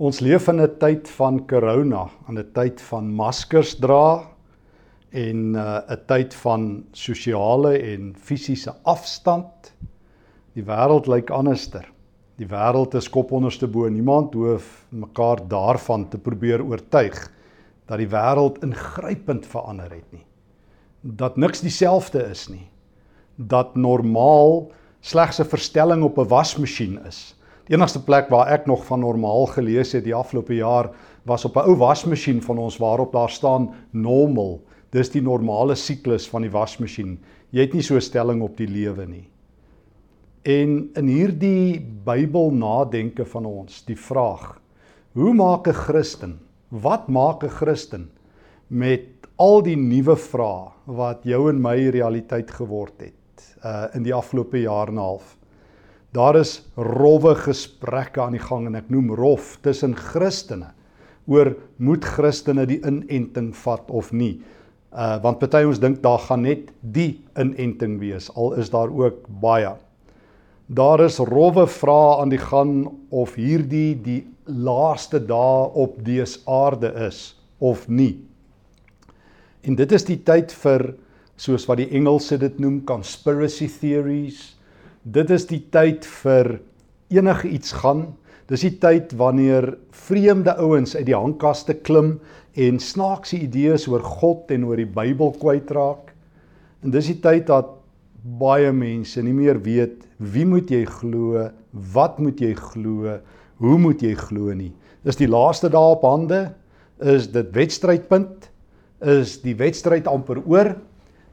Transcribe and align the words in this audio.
Ons 0.00 0.22
leef 0.24 0.48
in 0.48 0.60
'n 0.60 0.78
tyd 0.78 1.08
van 1.18 1.46
corona, 1.46 2.08
'n 2.28 2.52
tyd 2.54 2.80
van 2.80 3.12
maskers 3.12 3.74
dra 3.76 4.24
en 5.10 5.54
uh, 5.54 5.80
'n 5.90 6.00
tyd 6.06 6.34
van 6.34 6.84
sosiale 6.92 7.78
en 7.78 8.14
fisiese 8.16 8.72
afstand. 8.84 9.74
Die 10.54 10.64
wêreld 10.64 11.06
lyk 11.06 11.30
anderster. 11.30 11.84
Die 12.38 12.46
wêreld 12.46 12.94
is 12.94 13.08
kop 13.08 13.32
onderste 13.32 13.68
bo. 13.68 13.88
Niemand 13.88 14.34
hoef 14.34 14.86
mekaar 14.88 15.48
daarvan 15.48 16.08
te 16.08 16.18
probeer 16.18 16.64
oortuig 16.64 17.30
dat 17.86 17.98
die 17.98 18.08
wêreld 18.08 18.62
ingrypend 18.62 19.46
verander 19.46 19.90
het 19.90 20.12
nie. 20.12 20.24
Dat 21.02 21.36
niks 21.36 21.60
dieselfde 21.60 22.30
is 22.30 22.48
nie. 22.48 22.68
Dat 23.36 23.76
normaal 23.76 24.72
slegs 25.00 25.38
'n 25.38 25.44
verstelling 25.44 26.02
op 26.02 26.18
'n 26.18 26.28
wasmasjien 26.28 26.98
is 27.06 27.36
enigste 27.72 28.02
plek 28.04 28.28
waar 28.28 28.50
ek 28.52 28.66
nog 28.68 28.84
van 28.84 29.00
normaal 29.00 29.46
gelees 29.54 29.94
het 29.96 30.04
die 30.04 30.14
afgelope 30.14 30.54
jaar 30.58 30.90
was 31.24 31.44
op 31.48 31.56
'n 31.56 31.68
ou 31.70 31.76
wasmasjien 31.76 32.42
van 32.42 32.58
ons 32.58 32.76
waarop 32.76 33.12
daar 33.12 33.30
staan 33.30 33.70
normal. 33.90 34.60
Dis 34.90 35.10
die 35.10 35.22
normale 35.22 35.74
siklus 35.74 36.28
van 36.28 36.42
die 36.42 36.50
wasmasjien. 36.50 37.18
Jy 37.50 37.60
het 37.60 37.72
nie 37.72 37.82
so 37.82 37.94
'n 37.94 38.00
stelling 38.00 38.42
op 38.42 38.56
die 38.56 38.66
lewe 38.66 39.06
nie. 39.06 39.28
En 40.42 40.90
in 40.94 41.06
hierdie 41.06 41.80
Bybel 42.04 42.50
nadenke 42.50 43.24
van 43.24 43.46
ons, 43.46 43.84
die 43.84 43.96
vraag: 43.96 44.60
Hoe 45.12 45.34
maak 45.34 45.68
'n 45.68 45.72
Christen? 45.72 46.40
Wat 46.68 47.08
maak 47.08 47.44
'n 47.44 47.48
Christen 47.48 48.10
met 48.68 49.06
al 49.36 49.62
die 49.62 49.76
nuwe 49.76 50.16
vrae 50.16 50.72
wat 50.86 51.24
jou 51.24 51.48
en 51.48 51.60
my 51.60 51.88
realiteit 51.88 52.50
geword 52.50 53.00
het 53.00 53.56
uh 53.64 53.86
in 53.94 54.02
die 54.02 54.14
afgelope 54.14 54.60
jaar 54.60 54.88
en 54.88 54.94
'n 54.94 54.98
half? 54.98 55.36
Daar 56.12 56.36
is 56.36 56.58
rowwe 56.76 57.34
gesprekke 57.40 58.20
aan 58.20 58.36
die 58.36 58.42
gang 58.42 58.66
en 58.68 58.76
ek 58.76 58.90
noem 58.92 59.14
rof 59.16 59.56
tussen 59.64 59.94
Christene 59.96 60.74
oor 61.30 61.54
moet 61.80 62.04
Christene 62.04 62.66
die 62.68 62.80
inenting 62.84 63.52
vat 63.56 63.88
of 63.88 64.10
nie. 64.12 64.34
Uh 64.92 65.16
want 65.24 65.40
party 65.40 65.62
ons 65.64 65.80
dink 65.80 66.02
daar 66.04 66.20
gaan 66.26 66.44
net 66.44 66.68
die 66.82 67.22
inenting 67.40 67.96
wees 68.02 68.28
al 68.36 68.58
is 68.60 68.68
daar 68.74 68.92
ook 68.92 69.24
baie. 69.40 69.72
Daar 70.68 71.00
is 71.04 71.16
rowwe 71.18 71.64
vrae 71.68 72.20
aan 72.20 72.32
die 72.32 72.42
gang 72.42 72.90
of 73.10 73.38
hierdie 73.40 73.96
die 73.96 74.20
laaste 74.44 75.20
dae 75.20 75.64
op 75.80 75.96
dese 76.04 76.42
aarde 76.44 76.92
is 77.08 77.32
of 77.58 77.88
nie. 77.88 78.18
En 79.64 79.78
dit 79.78 79.92
is 79.92 80.04
die 80.04 80.18
tyd 80.20 80.52
vir 80.64 80.90
soos 81.40 81.64
wat 81.70 81.80
die 81.80 81.88
Engelse 81.96 82.36
dit 82.38 82.58
noem 82.60 82.82
conspiracy 82.84 83.70
theories 83.80 84.51
dit 85.02 85.30
is 85.34 85.46
die 85.50 85.62
tyd 85.74 86.06
vir 86.22 86.58
enige 87.12 87.50
iets 87.50 87.74
gaan. 87.82 88.06
Dis 88.50 88.64
die 88.66 88.76
tyd 88.82 89.14
wanneer 89.18 89.72
vreemde 89.94 90.54
ouens 90.60 90.94
uit 90.96 91.06
die 91.08 91.16
hangkaste 91.16 91.74
klim 91.86 92.16
en 92.58 92.80
snaakse 92.82 93.38
idees 93.40 93.88
oor 93.90 94.04
God 94.04 94.50
en 94.52 94.66
oor 94.68 94.80
die 94.80 94.88
Bybel 94.88 95.32
kwytraak. 95.40 96.12
En 96.82 96.94
dis 96.94 97.08
die 97.12 97.20
tyd 97.22 97.48
dat 97.50 97.70
baie 98.38 98.70
mense 98.74 99.22
nie 99.22 99.34
meer 99.34 99.58
weet 99.62 100.04
wie 100.22 100.46
moet 100.46 100.70
jy 100.70 100.84
glo, 100.86 101.48
wat 101.94 102.20
moet 102.22 102.38
jy 102.38 102.52
glo, 102.54 103.16
hoe 103.58 103.78
moet 103.78 104.02
jy 104.04 104.12
glo 104.18 104.54
nie. 104.54 104.70
Dis 105.02 105.18
die 105.18 105.30
laaste 105.30 105.70
dae 105.72 105.96
op 105.96 106.04
hande, 106.06 106.52
is 107.02 107.26
dit 107.34 107.48
wedstrydpunt, 107.56 108.46
is 109.02 109.40
die 109.42 109.56
wedstryd 109.58 110.06
amper 110.06 110.38
oor, 110.46 110.76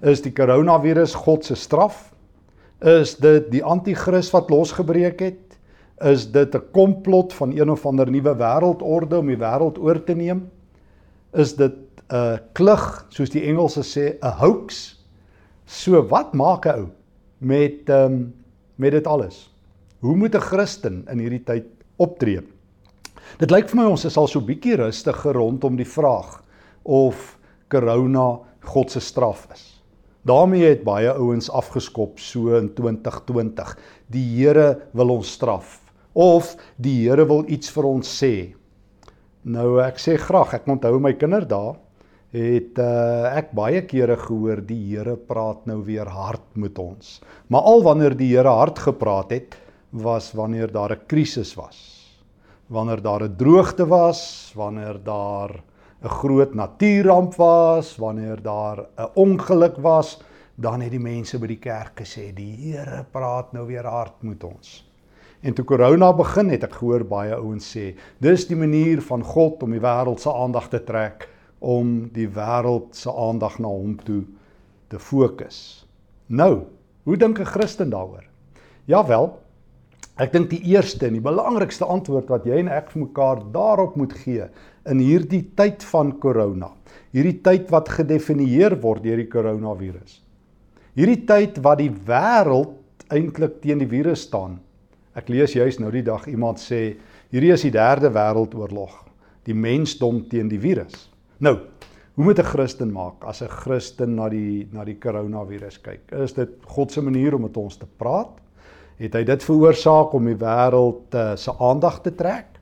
is 0.02 0.23
die 0.25 0.34
koronavirus 0.34 1.14
God 1.22 1.45
se 1.45 1.58
straf 1.59 2.08
Is 2.80 3.17
dit 3.19 3.49
die 3.52 3.63
anti-kris 3.63 4.30
wat 4.31 4.49
losgebreek 4.49 5.19
het? 5.19 5.58
Is 5.99 6.31
dit 6.31 6.55
'n 6.55 6.72
komplot 6.72 7.33
van 7.33 7.52
een 7.52 7.69
of 7.69 7.85
ander 7.85 8.09
nuwe 8.09 8.35
wêreldorde 8.35 9.17
om 9.17 9.27
die 9.27 9.38
wêreld 9.38 9.77
oor 9.77 10.03
te 10.03 10.16
neem? 10.16 10.49
Is 11.33 11.55
dit 11.55 11.75
'n 12.09 12.39
klug, 12.53 13.05
soos 13.09 13.30
die 13.30 13.44
Engelse 13.44 13.83
sê, 13.83 14.17
'n 14.22 14.31
hoax? 14.39 14.95
So 15.66 16.07
wat 16.07 16.34
maak 16.34 16.66
'n 16.66 16.79
ou 16.79 16.88
met 17.38 17.89
um, 17.89 18.34
met 18.75 18.91
dit 18.91 19.07
alles? 19.07 19.50
Hoe 20.00 20.16
moet 20.16 20.35
'n 20.35 20.41
Christen 20.41 21.06
in 21.12 21.19
hierdie 21.19 21.44
tyd 21.44 21.66
optree? 21.97 22.39
Dit 23.39 23.51
lyk 23.51 23.68
vir 23.69 23.75
my 23.75 23.89
ons 23.89 24.06
is 24.06 24.18
al 24.18 24.28
so 24.28 24.39
bietjie 24.39 24.75
rustiger 24.75 25.34
rondom 25.34 25.75
die 25.75 25.85
vraag 25.85 26.44
of 26.84 27.38
corona 27.68 28.39
God 28.62 28.91
se 28.91 29.00
straf 29.00 29.47
is 29.53 29.78
daarmee 30.28 30.66
het 30.69 30.84
baie 30.84 31.12
ouens 31.12 31.50
afgeskop 31.50 32.19
so 32.19 32.56
in 32.57 32.74
2020. 32.74 33.75
Die 34.07 34.25
Here 34.35 34.80
wil 34.91 35.09
ons 35.19 35.31
straf 35.31 35.80
of 36.13 36.56
die 36.78 37.07
Here 37.07 37.25
wil 37.25 37.46
iets 37.47 37.72
vir 37.72 37.85
ons 37.85 38.09
sê. 38.09 38.34
Nou 39.44 39.80
ek 39.84 40.02
sê 40.02 40.18
graag, 40.19 40.57
ek 40.59 40.68
onthou 40.68 41.00
my 41.00 41.13
kinderdae 41.16 41.78
het 42.30 42.78
uh, 42.78 43.31
ek 43.34 43.56
baie 43.57 43.81
kere 43.90 44.13
gehoor 44.19 44.59
die 44.62 44.81
Here 44.91 45.16
praat 45.18 45.66
nou 45.69 45.80
weer 45.85 46.09
hard 46.13 46.46
met 46.53 46.78
ons. 46.78 47.18
Maar 47.50 47.66
al 47.66 47.81
wanneer 47.88 48.16
die 48.18 48.30
Here 48.36 48.51
hard 48.53 48.81
gepraat 48.84 49.34
het, 49.34 49.57
was 49.90 50.34
wanneer 50.38 50.69
daar 50.72 50.94
'n 50.94 51.07
krisis 51.07 51.56
was. 51.56 51.78
Wanneer 52.69 53.01
daar 53.01 53.24
'n 53.24 53.36
droogte 53.36 53.88
was, 53.88 54.51
wanneer 54.56 55.01
daar 55.03 55.63
'n 56.02 56.08
groot 56.08 56.54
natuurramp 56.54 57.36
was, 57.36 57.96
wanneer 57.96 58.42
daar 58.42 58.78
'n 58.98 59.10
ongeluk 59.14 59.78
was, 59.78 60.22
dan 60.56 60.82
het 60.82 60.92
die 60.92 61.00
mense 61.00 61.40
by 61.40 61.48
die 61.48 61.60
kerk 61.60 62.00
gesê 62.00 62.34
die 62.34 62.56
Here 62.56 63.06
praat 63.12 63.54
nou 63.54 63.66
weer 63.68 63.86
hard 63.86 64.24
met 64.24 64.44
ons. 64.44 64.90
En 65.42 65.54
toe 65.54 65.66
corona 65.66 66.14
begin 66.14 66.50
het 66.50 66.64
ek 66.64 66.74
gehoor 66.74 67.06
baie 67.08 67.36
ouens 67.36 67.68
sê, 67.76 67.96
dis 68.20 68.48
die 68.48 68.56
manier 68.56 69.02
van 69.02 69.24
God 69.24 69.64
om 69.64 69.72
die 69.72 69.80
wêreld 69.80 70.20
se 70.20 70.34
aandag 70.34 70.70
te 70.70 70.84
trek 70.84 71.30
om 71.60 72.10
die 72.14 72.28
wêreld 72.28 72.96
se 72.96 73.12
aandag 73.12 73.60
na 73.60 73.68
hom 73.68 73.96
toe 74.04 74.24
te 74.88 75.00
fokus. 75.00 75.86
Nou, 76.28 76.64
hoe 77.04 77.18
dink 77.18 77.40
'n 77.40 77.46
Christen 77.46 77.90
daaroor? 77.90 78.24
Ja 78.86 79.06
wel, 79.06 79.40
Ek 80.19 80.34
dink 80.34 80.50
die 80.52 80.59
eerste 80.74 81.07
en 81.07 81.16
die 81.16 81.24
belangrikste 81.24 81.88
antwoord 81.88 82.28
wat 82.28 82.47
jy 82.47 82.57
en 82.59 82.72
ek 82.75 82.90
vir 82.91 83.06
mekaar 83.06 83.40
daarop 83.53 83.94
moet 83.96 84.12
gee 84.19 84.50
in 84.91 85.00
hierdie 85.00 85.46
tyd 85.56 85.85
van 85.94 86.12
corona, 86.19 86.74
hierdie 87.16 87.38
tyd 87.46 87.69
wat 87.72 87.91
gedefinieer 87.96 88.75
word 88.84 89.06
deur 89.06 89.22
die 89.22 89.30
koronavirus. 89.31 90.18
Hierdie 91.00 91.22
tyd 91.30 91.62
wat 91.63 91.80
die 91.80 91.91
wêreld 92.09 92.75
eintlik 93.16 93.62
teen 93.63 93.80
die 93.80 93.88
virus 93.88 94.25
staan. 94.28 94.57
Ek 95.16 95.31
lees 95.31 95.56
juis 95.56 95.80
nou 95.80 95.91
die 95.94 96.03
dag 96.03 96.28
iemand 96.28 96.59
sê 96.59 96.97
hierdie 97.31 97.53
is 97.56 97.63
die 97.63 97.74
derde 97.74 98.12
wêreldoorlog, 98.12 98.91
die 99.47 99.56
mensdom 99.56 100.25
teen 100.28 100.51
die 100.51 100.59
virus. 100.59 101.07
Nou, 101.40 101.56
hoe 102.19 102.25
moet 102.28 102.40
'n 102.40 102.51
Christen 102.51 102.91
maak 102.91 103.24
as 103.24 103.41
'n 103.41 103.47
Christen 103.47 104.16
na 104.16 104.28
die 104.28 104.68
na 104.74 104.84
die 104.84 105.00
koronavirus 105.00 105.80
kyk? 105.81 106.12
Is 106.12 106.34
dit 106.34 106.50
God 106.66 106.91
se 106.91 107.01
manier 107.01 107.36
om 107.36 107.41
met 107.41 107.57
ons 107.57 107.78
te 107.78 107.88
praat? 107.97 108.36
Het 109.00 109.14
hy 109.16 109.22
dit 109.24 109.44
veroorsaak 109.48 110.12
om 110.18 110.26
die 110.28 110.36
wêreld 110.36 111.16
uh, 111.16 111.32
se 111.40 111.54
aandag 111.64 112.02
te 112.04 112.12
trek? 112.20 112.58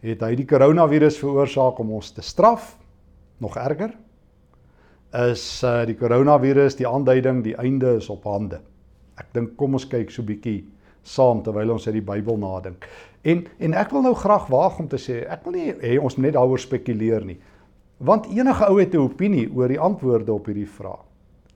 Het 0.00 0.22
hy 0.24 0.30
die 0.38 0.46
koronavirus 0.48 1.18
veroorsaak 1.20 1.82
om 1.82 1.90
ons 1.98 2.14
te 2.16 2.24
straf? 2.24 2.70
Nog 3.44 3.58
erger? 3.60 3.92
Is 5.28 5.44
uh, 5.68 5.82
die 5.88 5.98
koronavirus 6.00 6.78
die 6.78 6.88
aanduiding 6.88 7.42
die 7.44 7.52
einde 7.60 7.98
is 7.98 8.08
op 8.08 8.24
hande? 8.24 8.62
Ek 9.20 9.28
dink 9.36 9.52
kom 9.60 9.76
ons 9.76 9.84
kyk 9.90 10.08
so 10.14 10.24
bietjie 10.24 10.62
saam 11.04 11.44
terwyl 11.44 11.74
ons 11.76 11.84
uit 11.90 11.98
die 11.98 12.06
Bybel 12.08 12.40
nadink. 12.40 12.88
En 13.20 13.44
en 13.60 13.76
ek 13.76 13.92
wil 13.92 14.08
nou 14.08 14.14
graag 14.16 14.48
waag 14.48 14.80
om 14.80 14.88
te 14.88 14.96
sê, 14.96 15.20
ek 15.28 15.44
wil 15.44 15.58
nie 15.58 15.74
hê 15.82 15.98
ons 16.00 16.16
moet 16.16 16.30
net 16.30 16.38
daaroor 16.38 16.60
spekuleer 16.62 17.28
nie. 17.28 17.36
Want 18.00 18.30
enige 18.32 18.64
ou 18.64 18.80
het 18.80 18.94
'n 18.94 19.04
opinie 19.04 19.48
oor 19.52 19.68
die 19.68 19.80
antwoorde 19.80 20.32
op 20.32 20.46
hierdie 20.46 20.68
vraag. 20.68 21.04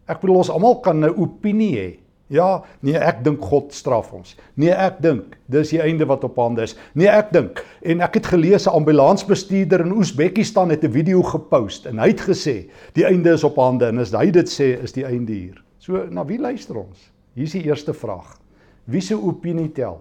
Ek 0.09 0.21
bedoel 0.21 0.45
ons 0.45 0.51
almal 0.51 0.81
kan 0.81 1.01
'n 1.01 1.17
opinie 1.17 1.77
hê 1.81 2.02
Ja, 2.33 2.63
nee, 2.81 2.97
ek 2.97 3.21
dink 3.27 3.43
God 3.45 3.75
straf 3.77 4.13
ons. 4.17 4.33
Nee, 4.57 4.73
ek 4.73 5.03
dink 5.05 5.35
dis 5.53 5.75
die 5.75 5.83
einde 5.85 6.07
wat 6.09 6.23
op 6.25 6.39
hande 6.41 6.65
is. 6.65 6.73
Nee, 6.97 7.11
ek 7.13 7.29
dink 7.35 7.61
en 7.85 8.01
ek 8.07 8.17
het 8.17 8.31
gelees 8.33 8.65
'n 8.67 8.73
ambulansbestuurder 8.79 9.85
in 9.85 9.93
Oesbekistan 9.93 10.71
het 10.73 10.85
'n 10.85 10.93
video 10.93 11.23
gepost 11.23 11.87
en 11.87 11.99
hy 11.99 12.09
het 12.09 12.25
gesê 12.25 12.71
die 12.95 13.05
einde 13.05 13.33
is 13.33 13.45
op 13.45 13.57
hande 13.57 13.87
en 13.87 13.99
as 13.99 14.13
hy 14.13 14.31
dit 14.31 14.49
sê 14.49 14.81
is 14.83 14.93
die 14.93 15.05
einde 15.05 15.33
hier. 15.33 15.63
So, 15.79 16.07
na 16.11 16.25
wie 16.25 16.39
luister 16.39 16.77
ons? 16.77 17.13
Hier 17.35 17.45
is 17.45 17.53
die 17.53 17.65
eerste 17.65 17.93
vraag. 17.93 18.39
Wie 18.85 19.01
se 19.01 19.15
opinie 19.15 19.73
tel? 19.73 20.01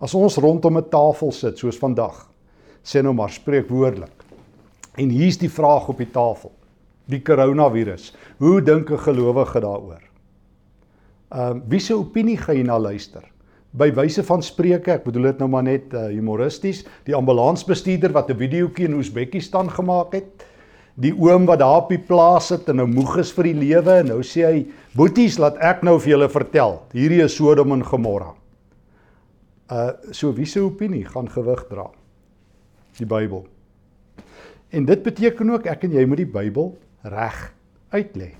As 0.00 0.14
ons 0.14 0.36
rondom 0.36 0.78
'n 0.78 0.88
tafel 0.88 1.32
sit 1.32 1.58
soos 1.58 1.78
vandag, 1.78 2.30
sê 2.82 3.02
nou 3.02 3.12
maar 3.12 3.30
spreekwoordelik. 3.30 4.24
En 4.96 5.08
hier's 5.08 5.38
die 5.38 5.50
vraag 5.50 5.88
op 5.88 5.98
die 5.98 6.10
tafel. 6.10 6.52
Die 7.04 7.20
koronavirus. 7.20 8.14
Hoe 8.38 8.62
dink 8.62 8.90
'n 8.90 8.98
gelowige 8.98 9.60
daaroor? 9.60 10.15
Ehm 11.34 11.56
uh, 11.56 11.62
wie 11.68 11.80
se 11.80 11.94
opinie 11.94 12.36
gaan 12.36 12.56
jy 12.56 12.62
na 12.66 12.78
luister? 12.78 13.24
By 13.76 13.90
wyse 13.92 14.22
van 14.24 14.42
spreuke, 14.42 14.92
ek 14.92 15.04
bedoel 15.04 15.32
dit 15.32 15.40
nou 15.42 15.48
maar 15.52 15.66
net 15.66 15.92
uh, 15.94 16.06
humoristies, 16.08 16.84
die 17.04 17.14
ambulansbestuurder 17.14 18.12
wat 18.12 18.30
'n 18.30 18.38
videoetjie 18.38 18.86
in 18.86 18.94
Oesbekistan 18.94 19.70
gemaak 19.70 20.14
het, 20.14 20.46
die 20.94 21.12
oom 21.12 21.46
wat 21.46 21.58
daar 21.58 21.82
op 21.82 21.90
die 21.90 22.00
plaas 22.00 22.46
sit 22.46 22.68
en 22.68 22.76
nou 22.76 22.86
moeg 22.86 23.18
is 23.18 23.32
vir 23.32 23.50
die 23.52 23.58
lewe 23.58 24.00
en 24.00 24.06
nou 24.06 24.22
sê 24.22 24.46
hy, 24.46 24.66
"Boeties, 24.94 25.38
laat 25.38 25.58
ek 25.58 25.82
nou 25.82 25.98
vir 25.98 26.10
julle 26.10 26.28
vertel. 26.28 26.82
Hierdie 26.92 27.22
is 27.24 27.36
Sodom 27.36 27.72
en 27.72 27.84
Gomorra." 27.84 28.34
Uh 29.70 29.92
so 30.12 30.32
wie 30.32 30.46
se 30.46 30.60
opinie 30.60 31.04
gaan 31.04 31.28
gewig 31.28 31.66
dra? 31.68 31.90
die 33.00 33.08
Bybel. 33.08 33.44
En 34.68 34.84
dit 34.84 35.02
beteken 35.02 35.50
ook 35.50 35.68
ek 35.70 35.86
en 35.86 35.94
jy 35.96 36.04
moet 36.08 36.22
die 36.24 36.30
Bybel 36.30 36.72
reg 37.06 37.38
uitlê. 37.94 38.32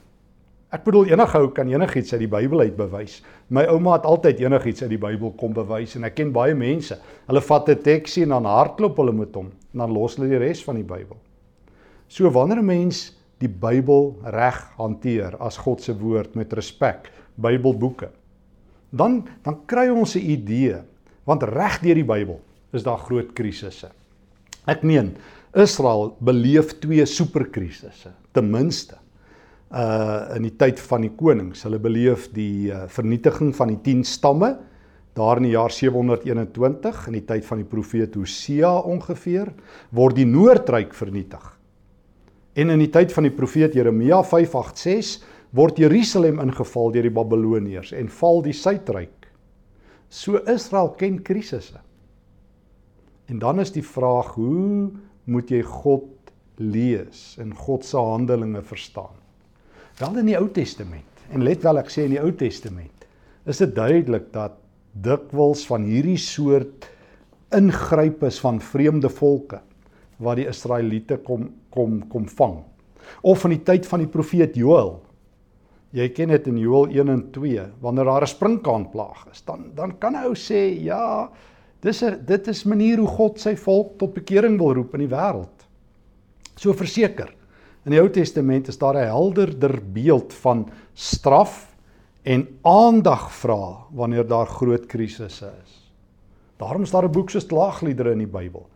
Ek 0.74 0.82
bedoel 0.82 1.12
enige 1.12 1.38
ou 1.38 1.50
kan 1.54 1.68
enigiets 1.70 2.10
uit 2.16 2.24
die 2.24 2.30
Bybel 2.30 2.64
uit 2.64 2.74
bewys. 2.74 3.20
My 3.54 3.62
ouma 3.70 3.92
het 4.00 4.06
altyd 4.08 4.40
enigiets 4.42 4.82
uit 4.82 4.90
die 4.96 4.98
Bybel 4.98 5.30
kom 5.38 5.52
bewys 5.54 5.94
en 5.94 6.08
ek 6.08 6.16
ken 6.18 6.32
baie 6.34 6.56
mense. 6.58 6.98
Hulle 7.28 7.42
vat 7.48 7.68
'n 7.70 7.82
teksie 7.82 8.24
en 8.24 8.34
dan 8.34 8.44
hardloop 8.50 8.96
hulle 8.98 9.12
met 9.12 9.34
hom 9.34 9.46
en 9.46 9.78
dan 9.78 9.92
los 9.92 10.16
hulle 10.16 10.28
die 10.28 10.42
res 10.42 10.64
van 10.64 10.74
die 10.74 10.82
Bybel. 10.82 11.16
So 12.08 12.30
wanneer 12.30 12.58
'n 12.58 12.66
mens 12.66 13.14
die 13.38 13.48
Bybel 13.48 14.16
reg 14.24 14.58
hanteer 14.76 15.36
as 15.38 15.56
God 15.56 15.80
se 15.80 15.94
woord 15.94 16.34
met 16.34 16.52
respek, 16.52 17.12
Bybelboeke, 17.36 18.10
dan 18.90 19.28
dan 19.44 19.66
kry 19.66 19.88
ons 19.88 20.16
'n 20.16 20.30
idee 20.30 20.82
want 21.24 21.42
reg 21.42 21.80
deur 21.80 21.94
die 21.94 22.04
Bybel 22.04 22.40
is 22.72 22.82
daar 22.82 22.98
groot 22.98 23.32
krisisse. 23.34 23.90
Ek 24.66 24.82
meen, 24.82 25.16
Israel 25.54 26.16
beleef 26.18 26.78
twee 26.80 27.06
superkrisisse, 27.06 28.10
ten 28.32 28.50
minste. 28.50 28.96
Uh 29.66 30.36
in 30.36 30.44
die 30.46 30.54
tyd 30.54 30.78
van 30.78 31.02
die 31.02 31.10
konings, 31.18 31.64
hulle 31.66 31.80
beleef 31.82 32.28
die 32.34 32.70
uh, 32.70 32.84
vernietiging 32.86 33.50
van 33.56 33.72
die 33.72 33.80
10 33.82 34.04
stamme 34.06 34.52
daar 35.16 35.40
in 35.40 35.48
die 35.48 35.54
jaar 35.54 35.72
721 35.72 37.06
in 37.08 37.16
die 37.16 37.24
tyd 37.24 37.46
van 37.48 37.62
die 37.62 37.68
profeet 37.68 38.14
Hosea 38.14 38.74
ongeveer 38.84 39.48
word 39.96 40.18
die 40.18 40.28
noordryk 40.28 40.92
vernietig. 40.94 41.44
En 42.56 42.70
in 42.72 42.84
die 42.84 42.90
tyd 42.92 43.12
van 43.12 43.24
die 43.24 43.34
profeet 43.34 43.74
Jeremia 43.76 44.20
586 44.22 45.24
word 45.56 45.80
Jerusalem 45.80 46.40
ingeval 46.44 46.92
deur 46.92 47.08
die 47.08 47.16
Babiloniërs 47.16 47.94
en 47.96 48.12
val 48.12 48.42
die 48.44 48.54
suidryk. 48.56 49.28
So 50.12 50.40
Israel 50.52 50.92
ken 51.00 51.22
krisisse. 51.24 51.80
En 53.26 53.40
dan 53.42 53.60
is 53.60 53.72
die 53.74 53.84
vraag, 53.84 54.34
hoe 54.36 54.92
moet 55.24 55.50
jy 55.50 55.62
God 55.66 56.12
lees 56.62 57.34
en 57.42 57.54
God 57.56 57.84
se 57.84 57.98
handelinge 57.98 58.62
verstaan? 58.62 59.16
Wel 59.96 60.18
in 60.20 60.28
die 60.28 60.36
Ou 60.36 60.48
Testament. 60.52 61.24
En 61.32 61.44
let 61.44 61.62
wel 61.64 61.80
ek 61.80 61.88
sê 61.92 62.04
in 62.04 62.12
die 62.16 62.20
Ou 62.22 62.32
Testament 62.36 62.92
is 63.46 63.60
dit 63.62 63.70
duidelik 63.76 64.32
dat 64.34 64.56
dikwels 65.06 65.62
van 65.68 65.84
hierdie 65.86 66.18
soort 66.18 66.88
ingryp 67.54 68.24
is 68.26 68.40
van 68.42 68.58
vreemde 68.58 69.08
volke 69.12 69.60
wat 70.18 70.40
die 70.40 70.48
Israeliete 70.50 71.20
kom 71.22 71.46
kom 71.70 72.00
kom 72.10 72.26
vang. 72.38 72.56
Of 73.22 73.44
in 73.46 73.54
die 73.54 73.62
tyd 73.62 73.86
van 73.86 74.02
die 74.02 74.10
profeet 74.10 74.56
Joël. 74.58 74.96
Jy 75.96 76.08
ken 76.16 76.32
dit 76.34 76.48
in 76.50 76.58
Joël 76.58 76.90
1 76.90 77.12
en 77.12 77.22
2, 77.32 77.66
wanneer 77.80 78.10
daar 78.10 78.26
'n 78.26 78.34
sprinkaanplaag 78.34 79.28
is, 79.32 79.42
dan 79.46 79.70
dan 79.74 79.98
kan 79.98 80.12
'n 80.12 80.26
ou 80.26 80.34
sê, 80.34 80.74
ja, 80.82 81.30
dis 81.80 82.02
'n 82.02 82.24
dit 82.26 82.48
is 82.48 82.64
manier 82.64 82.98
hoe 82.98 83.08
God 83.08 83.38
sy 83.40 83.54
volk 83.54 83.98
tot 83.98 84.14
bekering 84.14 84.58
wil 84.58 84.74
roep 84.74 84.94
in 84.94 85.08
die 85.08 85.14
wêreld. 85.16 85.66
So 86.56 86.72
verseker. 86.72 87.32
In 87.86 87.94
die 87.94 88.00
Ou 88.02 88.08
Testament 88.10 88.66
is 88.66 88.80
daar 88.82 88.96
'n 88.98 89.06
helderder 89.06 89.78
beeld 89.92 90.34
van 90.42 90.68
straf 90.94 91.76
en 92.22 92.48
aandag 92.62 93.30
vra 93.32 93.86
wanneer 93.94 94.26
daar 94.26 94.46
groot 94.46 94.86
krisisse 94.86 95.52
is. 95.62 95.92
Daarom 96.58 96.82
is 96.82 96.90
daar 96.90 97.04
'n 97.04 97.12
boek 97.12 97.30
soos 97.30 97.46
Klaagliedere 97.46 98.10
in 98.10 98.18
die 98.18 98.26
Bybel. 98.26 98.66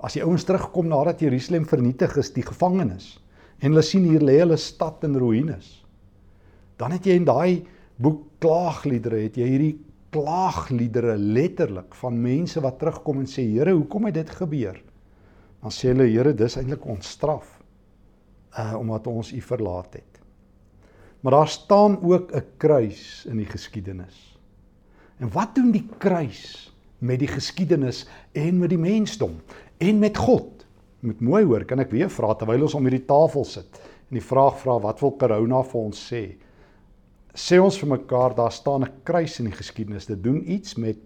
As 0.00 0.12
die 0.12 0.22
ouens 0.22 0.44
terugkom 0.44 0.88
nadat 0.88 1.20
Jerusalem 1.20 1.64
vernietig 1.64 2.16
is, 2.16 2.32
die 2.32 2.42
gevangenes, 2.42 3.18
en 3.58 3.70
hulle 3.70 3.82
sien 3.82 4.04
hier 4.04 4.20
lê 4.20 4.38
hulle 4.38 4.56
stad 4.56 5.04
in 5.04 5.16
ruïnes. 5.16 5.84
Dan 6.76 6.90
het 6.90 7.04
jy 7.04 7.12
in 7.12 7.24
daai 7.24 7.64
boek 7.96 8.22
Klaagliedere 8.38 9.22
het 9.22 9.36
jy 9.36 9.46
hierdie 9.46 9.78
klaagliedere 10.10 11.16
letterlik 11.16 11.94
van 11.94 12.22
mense 12.22 12.60
wat 12.60 12.78
terugkom 12.78 13.18
en 13.18 13.26
sê 13.26 13.42
Here, 13.42 13.72
hoekom 13.72 14.04
het 14.04 14.14
dit 14.14 14.30
gebeur? 14.30 14.82
Dan 15.62 15.70
sê 15.70 15.88
hulle 15.88 16.06
Here, 16.06 16.34
dis 16.34 16.56
eintlik 16.56 16.86
ons 16.86 17.08
straf. 17.08 17.57
Uh 18.56 18.74
omdat 18.78 19.06
ons 19.06 19.32
U 19.32 19.40
verlaat 19.40 19.92
het. 19.92 20.20
Maar 21.20 21.32
daar 21.32 21.48
staan 21.48 21.98
ook 22.02 22.32
'n 22.32 22.44
kruis 22.56 23.26
in 23.28 23.36
die 23.36 23.46
geskiedenis. 23.46 24.38
En 25.18 25.32
wat 25.32 25.54
doen 25.54 25.70
die 25.70 25.88
kruis 25.98 26.74
met 26.98 27.18
die 27.18 27.28
geskiedenis 27.28 28.06
en 28.32 28.58
met 28.58 28.68
die 28.68 28.78
mensdom 28.78 29.40
en 29.76 29.98
met 29.98 30.16
God? 30.16 30.66
Moet 31.00 31.20
mooi 31.20 31.44
hoor, 31.44 31.64
kan 31.64 31.78
ek 31.78 31.90
weer 31.90 32.10
vra 32.10 32.34
terwyl 32.34 32.62
ons 32.62 32.74
om 32.74 32.82
hierdie 32.82 33.06
tafel 33.06 33.44
sit 33.44 33.80
en 34.08 34.18
die 34.18 34.24
vraag 34.24 34.58
vra 34.58 34.78
wat 34.80 35.00
wil 35.00 35.16
corona 35.16 35.62
vir 35.62 35.80
ons 35.80 36.12
sê? 36.12 36.22
Sê 37.34 37.58
ons 37.62 37.78
vir 37.78 37.88
mekaar 37.88 38.34
daar 38.34 38.52
staan 38.52 38.82
'n 38.82 38.92
kruis 39.02 39.38
in 39.38 39.44
die 39.44 39.58
geskiedenis. 39.58 40.06
Dit 40.06 40.22
doen 40.22 40.50
iets 40.50 40.74
met 40.74 40.98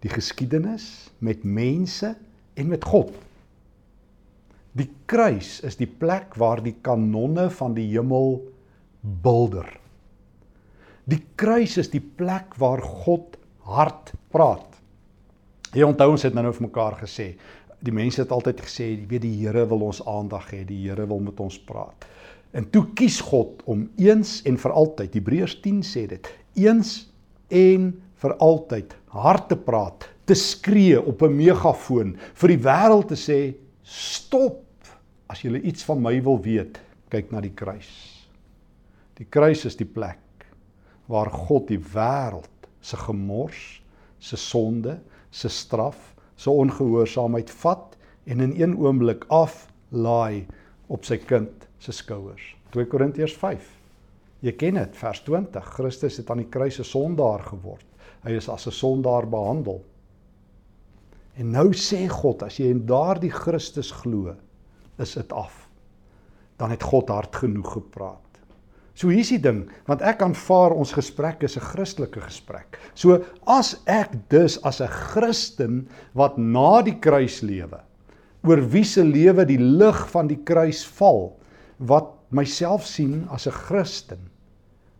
die 0.00 0.10
geskiedenis, 0.10 1.10
met 1.18 1.44
mense 1.44 2.16
en 2.54 2.68
met 2.68 2.84
God. 2.84 3.12
Die 4.78 4.88
kruis 5.10 5.58
is 5.66 5.78
die 5.80 5.88
plek 5.88 6.36
waar 6.38 6.62
die 6.62 6.76
kanonne 6.86 7.48
van 7.50 7.74
die 7.74 7.88
hemel 7.90 8.38
bulder. 9.02 9.68
Die 11.10 11.22
kruis 11.40 11.76
is 11.80 11.90
die 11.90 12.02
plek 12.02 12.54
waar 12.60 12.82
God 12.84 13.38
hard 13.66 14.12
praat. 14.30 14.66
Jy 15.74 15.86
onthou 15.86 16.12
ons 16.14 16.26
het 16.26 16.34
nou 16.34 16.44
nou 16.46 16.54
vir 16.54 16.66
mekaar 16.68 16.98
gesê, 17.00 17.32
die 17.80 17.94
mense 17.94 18.20
het 18.20 18.32
altyd 18.34 18.60
gesê, 18.62 18.90
jy 18.92 19.06
weet 19.08 19.24
die 19.24 19.36
Here 19.40 19.64
wil 19.70 19.86
ons 19.88 20.02
aandag 20.08 20.50
hê, 20.52 20.64
die 20.68 20.82
Here 20.84 21.06
wil 21.08 21.22
met 21.24 21.38
ons 21.40 21.56
praat. 21.66 22.06
En 22.52 22.66
toe 22.66 22.84
kies 22.98 23.20
God 23.22 23.62
om 23.70 23.86
eens 23.98 24.40
en 24.46 24.58
vir 24.58 24.74
altyd, 24.76 25.14
Hebreërs 25.16 25.56
10 25.64 25.82
sê 25.86 26.04
dit, 26.10 26.30
eens 26.58 26.92
en 27.48 27.90
vir 28.20 28.34
altyd 28.42 28.94
hard 29.14 29.48
te 29.50 29.58
praat, 29.58 30.06
te 30.26 30.36
skree 30.38 30.98
op 31.00 31.22
'n 31.22 31.34
megafoon 31.34 32.16
vir 32.34 32.48
die 32.48 32.62
wêreld 32.66 33.08
te 33.08 33.18
sê, 33.18 33.54
stop. 33.90 34.62
As 35.30 35.42
jy 35.42 35.60
iets 35.62 35.84
van 35.86 36.00
my 36.02 36.16
wil 36.22 36.40
weet, 36.42 36.78
kyk 37.10 37.30
na 37.34 37.42
die 37.42 37.54
kruis. 37.54 37.90
Die 39.18 39.26
kruis 39.26 39.66
is 39.68 39.76
die 39.78 39.88
plek 39.88 40.18
waar 41.10 41.30
God 41.34 41.66
die 41.68 41.80
wêreld 41.92 42.68
se 42.80 42.96
gemors, 42.96 43.80
se 44.22 44.38
sonde, 44.38 45.00
se 45.30 45.50
straf, 45.50 46.14
se 46.38 46.50
ongehoorsaamheid 46.50 47.50
vat 47.60 47.96
en 48.30 48.40
in 48.40 48.54
een 48.56 48.76
oomblik 48.78 49.26
aflaai 49.34 50.46
op 50.88 51.04
sy 51.04 51.18
kind 51.18 51.66
se 51.82 51.92
skouers. 51.92 52.54
2 52.70 52.86
Korintiërs 52.90 53.34
5. 53.40 53.66
Jy 54.46 54.54
ken 54.56 54.78
dit, 54.78 54.96
vers 54.96 55.20
20. 55.26 55.66
Christus 55.74 56.20
het 56.22 56.30
aan 56.30 56.44
die 56.44 56.48
kruis 56.48 56.78
'n 56.78 56.86
sondaar 56.86 57.42
geword. 57.50 57.86
Hy 58.24 58.36
is 58.38 58.48
as 58.48 58.66
'n 58.66 58.72
sondaar 58.72 59.26
behandel. 59.26 59.82
En 61.40 61.52
nou 61.54 61.70
sê 61.72 62.04
God, 62.10 62.42
as 62.44 62.58
jy 62.60 62.68
in 62.68 62.84
daardie 62.88 63.32
Christus 63.32 63.90
glo, 64.02 64.34
is 65.00 65.14
dit 65.16 65.32
af. 65.32 65.66
Dan 66.60 66.74
het 66.74 66.84
God 66.84 67.08
hard 67.08 67.38
genoeg 67.40 67.78
gepraat. 67.78 68.26
So 68.92 69.08
hier's 69.08 69.30
die 69.32 69.40
ding, 69.40 69.62
want 69.88 70.02
ek 70.04 70.20
aanvaar 70.26 70.74
ons 70.76 70.92
gesprek 70.92 71.40
is 71.46 71.56
'n 71.56 71.64
Christelike 71.64 72.20
gesprek. 72.20 72.76
So 72.94 73.24
as 73.46 73.80
ek 73.86 74.28
dus 74.28 74.58
as 74.62 74.80
'n 74.80 74.88
Christen 74.88 75.88
wat 76.12 76.36
na 76.36 76.82
die 76.82 76.98
kruis 77.00 77.40
lewe, 77.40 77.80
oor 78.44 78.60
wie 78.60 78.84
se 78.84 79.02
lewe 79.04 79.46
die 79.46 79.58
lig 79.58 80.10
van 80.10 80.28
die 80.28 80.42
kruis 80.44 80.84
val, 80.84 81.38
wat 81.78 82.12
myself 82.30 82.84
sien 82.84 83.26
as 83.30 83.46
'n 83.46 83.52
Christen, 83.52 84.29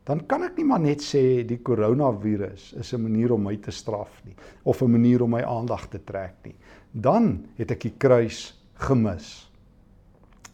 dan 0.09 0.27
kan 0.27 0.43
ek 0.43 0.57
nie 0.57 0.65
maar 0.65 0.81
net 0.81 1.03
sê 1.05 1.43
die 1.47 1.61
koronavirus 1.63 2.73
is 2.81 2.93
'n 2.95 3.03
manier 3.03 3.33
om 3.33 3.43
my 3.43 3.57
te 3.57 3.71
straf 3.71 4.23
nie 4.25 4.35
of 4.65 4.83
'n 4.83 4.91
manier 4.91 5.23
om 5.23 5.31
my 5.31 5.43
aandag 5.43 5.89
te 5.89 5.99
trek 6.05 6.35
nie. 6.45 6.55
Dan 6.93 7.47
het 7.57 7.71
ek 7.71 7.81
die 7.81 7.95
kruis 7.99 8.55
gemis. 8.75 9.51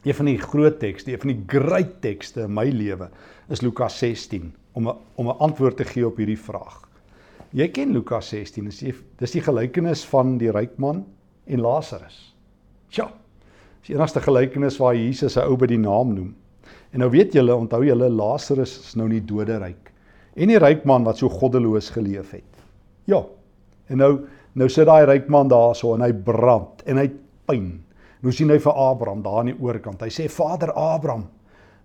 Een 0.04 0.14
van 0.14 0.26
die 0.26 0.38
groot 0.38 0.78
tekste, 0.78 1.12
een 1.12 1.20
van 1.20 1.32
die 1.32 1.44
groot 1.46 2.00
tekste 2.00 2.42
in 2.42 2.54
my 2.54 2.70
lewe 2.70 3.10
is 3.48 3.62
Lukas 3.62 3.98
16 3.98 4.52
om 4.74 4.88
'n 4.88 4.96
om 5.16 5.28
'n 5.28 5.38
antwoord 5.38 5.76
te 5.76 5.84
gee 5.84 6.06
op 6.06 6.16
hierdie 6.16 6.38
vraag. 6.38 6.88
Jy 7.50 7.68
ken 7.68 7.92
Lukas 7.92 8.28
16, 8.28 8.64
dis 8.64 8.78
die, 8.78 8.94
dis 9.18 9.30
die 9.30 9.40
gelykenis 9.40 10.04
van 10.04 10.38
die 10.38 10.50
ryk 10.50 10.78
man 10.78 11.06
en 11.46 11.60
Lazarus. 11.60 12.34
Tja. 12.90 13.12
Dis 13.80 13.88
die 13.88 13.94
enigste 13.94 14.20
gelykenis 14.20 14.78
waar 14.78 14.94
Jesus 14.94 15.36
'n 15.36 15.46
ou 15.46 15.56
by 15.56 15.66
die 15.66 15.78
naam 15.78 16.14
noem. 16.14 16.34
En 16.92 17.00
nou 17.00 17.10
weet 17.10 17.32
julle, 17.32 17.54
onthou 17.54 17.84
julle 17.84 18.08
Lazarus 18.08 18.78
is 18.78 18.94
nou 18.96 19.08
nie 19.08 19.20
doderyk 19.20 19.92
en 20.36 20.52
die 20.52 20.60
ryk 20.60 20.84
man 20.88 21.06
wat 21.06 21.20
so 21.20 21.32
goddeloos 21.32 21.90
geleef 21.94 22.34
het. 22.36 22.64
Ja. 23.08 23.22
En 23.88 24.02
nou 24.02 24.12
nou 24.56 24.68
sit 24.72 24.88
daai 24.88 25.04
ryk 25.08 25.30
man 25.32 25.50
daarso 25.52 25.94
en 25.94 26.04
hy 26.04 26.12
brand 26.12 26.82
en 26.88 27.00
hy 27.00 27.08
pyn. 27.48 27.70
Nou 28.24 28.32
sien 28.32 28.50
hy 28.50 28.56
vir 28.60 28.78
Abraham 28.80 29.22
daar 29.24 29.42
aan 29.42 29.50
die 29.52 29.58
oorkant. 29.60 30.00
Hy 30.02 30.08
sê: 30.12 30.28
"Vader 30.32 30.72
Abraham, 30.72 31.26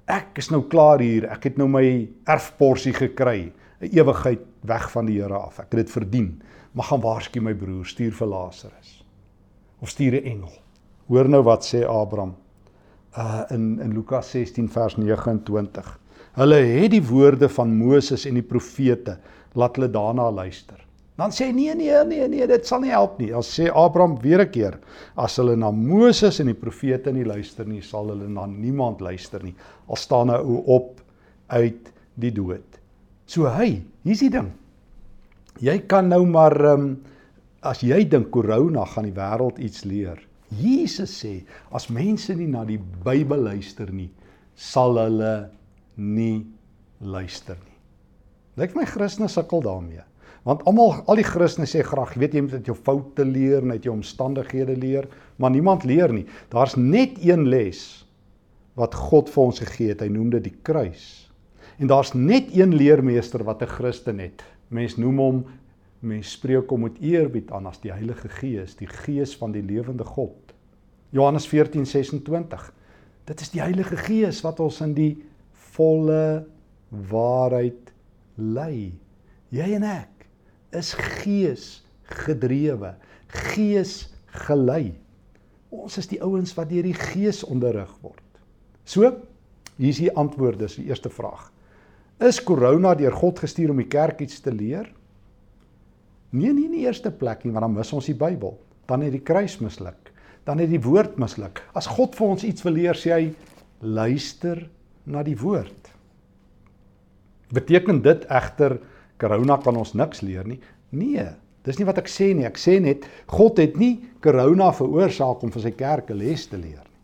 ek 0.07 0.39
is 0.39 0.51
nou 0.51 0.63
klaar 0.71 0.99
hier. 0.99 1.27
Ek 1.31 1.43
het 1.43 1.57
nou 1.57 1.67
my 1.67 2.09
erfporsie 2.27 2.93
gekry. 2.93 3.51
'n 3.81 3.89
Ewigheid 3.91 4.41
weg 4.61 4.91
van 4.91 5.05
die 5.05 5.21
Here 5.21 5.37
af. 5.37 5.59
Ek 5.59 5.71
het 5.71 5.85
dit 5.85 5.91
verdien. 5.91 6.41
Maar 6.73 6.85
gaan 6.85 7.01
waarsku 7.01 7.41
my 7.41 7.53
broer, 7.53 7.85
stuur 7.85 8.11
vir 8.11 8.27
Lazarus. 8.27 9.03
Of 9.81 9.89
stuur 9.89 10.13
'n 10.21 10.25
engel. 10.25 10.53
Hoor 11.07 11.29
nou 11.29 11.43
wat 11.43 11.63
sê 11.65 11.83
Abraham. 11.85 12.35
Uh 13.17 13.43
in 13.51 13.79
in 13.79 13.93
Lukas 13.93 14.29
16 14.31 14.69
vers 14.69 14.95
29. 14.95 15.99
Hulle 16.33 16.55
het 16.55 16.91
die 16.91 17.03
woorde 17.03 17.49
van 17.49 17.73
Moses 17.75 18.25
en 18.25 18.37
die 18.39 18.45
profete, 18.45 19.17
laat 19.53 19.75
hulle 19.75 19.89
daarna 19.91 20.29
luister. 20.31 20.79
Dan 21.19 21.33
sê 21.35 21.49
nee 21.51 21.75
nee 21.75 22.03
nee 22.07 22.27
nee, 22.27 22.47
dit 22.47 22.67
sal 22.67 22.81
nie 22.81 22.93
help 22.93 23.19
nie. 23.19 23.29
Dan 23.33 23.43
sê 23.43 23.67
Abraham 23.67 24.15
weer 24.23 24.41
'n 24.41 24.49
keer, 24.49 24.79
as 25.15 25.35
hulle 25.37 25.55
na 25.55 25.71
Moses 25.71 26.39
en 26.39 26.47
die 26.47 26.55
profete 26.55 27.11
nie 27.11 27.25
luister 27.25 27.67
nie, 27.67 27.81
sal 27.81 28.07
hulle 28.07 28.29
na 28.29 28.45
niemand 28.45 29.01
luister 29.01 29.43
nie. 29.43 29.55
Al 29.87 29.95
staan 29.95 30.31
'n 30.31 30.39
ou 30.39 30.63
op 30.65 31.01
uit 31.47 31.91
die 32.15 32.31
dood. 32.31 32.79
So 33.25 33.45
hy, 33.45 33.83
hier's 34.03 34.19
die 34.19 34.29
ding. 34.29 34.51
Jy 35.59 35.79
kan 35.87 36.07
nou 36.07 36.25
maar 36.25 36.55
ehm 36.55 36.81
um, 36.81 36.97
as 37.61 37.81
jy 37.81 38.09
dink 38.09 38.31
korona 38.31 38.85
gaan 38.85 39.03
die 39.03 39.13
wêreld 39.13 39.59
iets 39.59 39.83
leer. 39.83 40.17
Jesus 40.59 41.13
sê 41.23 41.41
as 41.71 41.87
mense 41.87 42.33
nie 42.35 42.49
na 42.51 42.65
die 42.67 42.79
Bybel 43.05 43.47
luister 43.47 43.91
nie, 43.91 44.09
sal 44.55 44.99
hulle 44.99 45.49
nie 45.95 46.43
luister 46.99 47.55
nie. 47.55 47.77
Lyk 48.59 48.75
my 48.75 48.85
Christene 48.85 49.29
sukkel 49.31 49.63
daarmee. 49.63 50.03
Want 50.43 50.63
almal 50.65 50.97
al 51.05 51.21
die 51.21 51.25
Christene 51.27 51.67
sê 51.69 51.83
graag, 51.85 52.15
weet 52.17 52.35
jy 52.35 52.43
moet 52.45 52.59
uit 52.59 52.69
jou 52.71 52.75
foute 52.75 53.25
leer, 53.25 53.63
net 53.63 53.85
jou 53.85 53.93
omstandighede 53.93 54.75
leer, 54.75 55.07
maar 55.37 55.53
niemand 55.53 55.85
leer 55.85 56.11
nie. 56.13 56.25
Daar's 56.49 56.75
net 56.75 57.19
een 57.21 57.45
les 57.49 58.01
wat 58.79 58.95
God 58.97 59.29
vir 59.29 59.43
ons 59.43 59.61
gegee 59.61 59.93
het. 59.93 60.01
Hy 60.01 60.09
noem 60.09 60.31
dit 60.33 60.49
die 60.49 60.57
kruis. 60.65 61.27
En 61.81 61.89
daar's 61.89 62.13
net 62.17 62.49
een 62.55 62.75
leermeester 62.77 63.43
wat 63.43 63.61
'n 63.61 63.69
Christen 63.69 64.19
het. 64.19 64.43
Mens 64.69 64.97
noem 64.97 65.17
hom 65.17 65.45
mens 66.01 66.33
spreek 66.33 66.69
hom 66.73 66.87
met 66.87 66.99
eerbied 67.01 67.51
aan 67.53 67.67
as 67.69 67.79
die 67.83 67.91
Heilige 67.93 68.29
Gees, 68.39 68.73
die 68.79 68.89
Gees 68.89 69.35
van 69.37 69.53
die 69.53 69.63
lewende 69.63 70.05
God. 70.05 70.53
Johannes 71.11 71.47
14:26. 71.47 72.71
Dit 73.25 73.41
is 73.41 73.51
die 73.53 73.61
Heilige 73.61 73.97
Gees 73.97 74.41
wat 74.41 74.59
ons 74.59 74.81
in 74.81 74.95
die 74.97 75.23
volle 75.73 76.45
waarheid 76.89 77.93
lei. 78.35 78.93
Jy 79.49 79.67
en 79.77 79.85
ek 79.85 80.25
is 80.75 80.93
gees 81.21 81.65
gedrewe, 82.25 82.95
gees 83.53 84.09
gelei. 84.45 84.93
Ons 85.71 85.97
is 86.01 86.07
die 86.07 86.21
ouens 86.23 86.53
wat 86.57 86.69
deur 86.71 86.83
die 86.83 86.97
gees 86.97 87.43
onderrig 87.43 87.91
word. 88.01 88.23
So, 88.83 89.07
hier 89.77 89.91
is 89.93 90.01
die 90.01 90.11
antwoorde 90.15 90.67
vir 90.67 90.83
die 90.83 90.89
eerste 90.89 91.11
vraag. 91.11 91.51
Is 92.21 92.41
korona 92.43 92.93
deur 92.95 93.15
God 93.15 93.39
gestuur 93.39 93.71
om 93.71 93.79
die 93.81 93.89
kerk 93.91 94.21
iets 94.21 94.41
te 94.43 94.51
leer? 94.53 94.89
Nee, 96.31 96.53
nie 96.55 96.67
in 96.69 96.75
die 96.77 96.85
eerste 96.85 97.11
plek 97.11 97.43
nie, 97.43 97.51
want 97.51 97.67
dan 97.67 97.75
mis 97.75 97.91
ons 97.93 98.07
die 98.07 98.17
Bybel. 98.17 98.55
Dan 98.87 99.03
het 99.03 99.15
die 99.15 99.23
kruis 99.23 99.57
misluk. 99.63 100.11
Dan 100.47 100.61
het 100.63 100.71
die 100.71 100.81
woord 100.81 101.17
misluk. 101.21 101.61
As 101.77 101.89
God 101.91 102.15
vir 102.17 102.27
ons 102.27 102.45
iets 102.47 102.63
wil 102.65 102.77
leer, 102.79 102.97
sê 102.97 103.13
hy 103.13 103.25
luister 103.81 104.63
na 105.05 105.23
die 105.25 105.35
woord. 105.37 105.91
Beteken 107.51 107.99
dit 108.05 108.25
egter 108.31 108.77
corona 109.21 109.57
kan 109.61 109.77
ons 109.77 109.93
niks 109.97 110.23
leer 110.25 110.47
nie. 110.47 110.59
Nee, 110.95 111.27
dis 111.67 111.77
nie 111.79 111.87
wat 111.87 111.99
ek 112.01 112.09
sê 112.09 112.31
nie. 112.35 112.47
Ek 112.47 112.59
sê 112.61 112.79
net 112.81 113.05
God 113.29 113.59
het 113.61 113.77
nie 113.79 113.97
corona 114.23 114.71
veroorsaak 114.75 115.43
om 115.43 115.51
vir 115.53 115.67
sy 115.67 115.73
kerk 115.75 116.11
'n 116.11 116.17
les 116.17 116.47
te 116.47 116.57
leer 116.57 116.85
nie. 116.85 117.01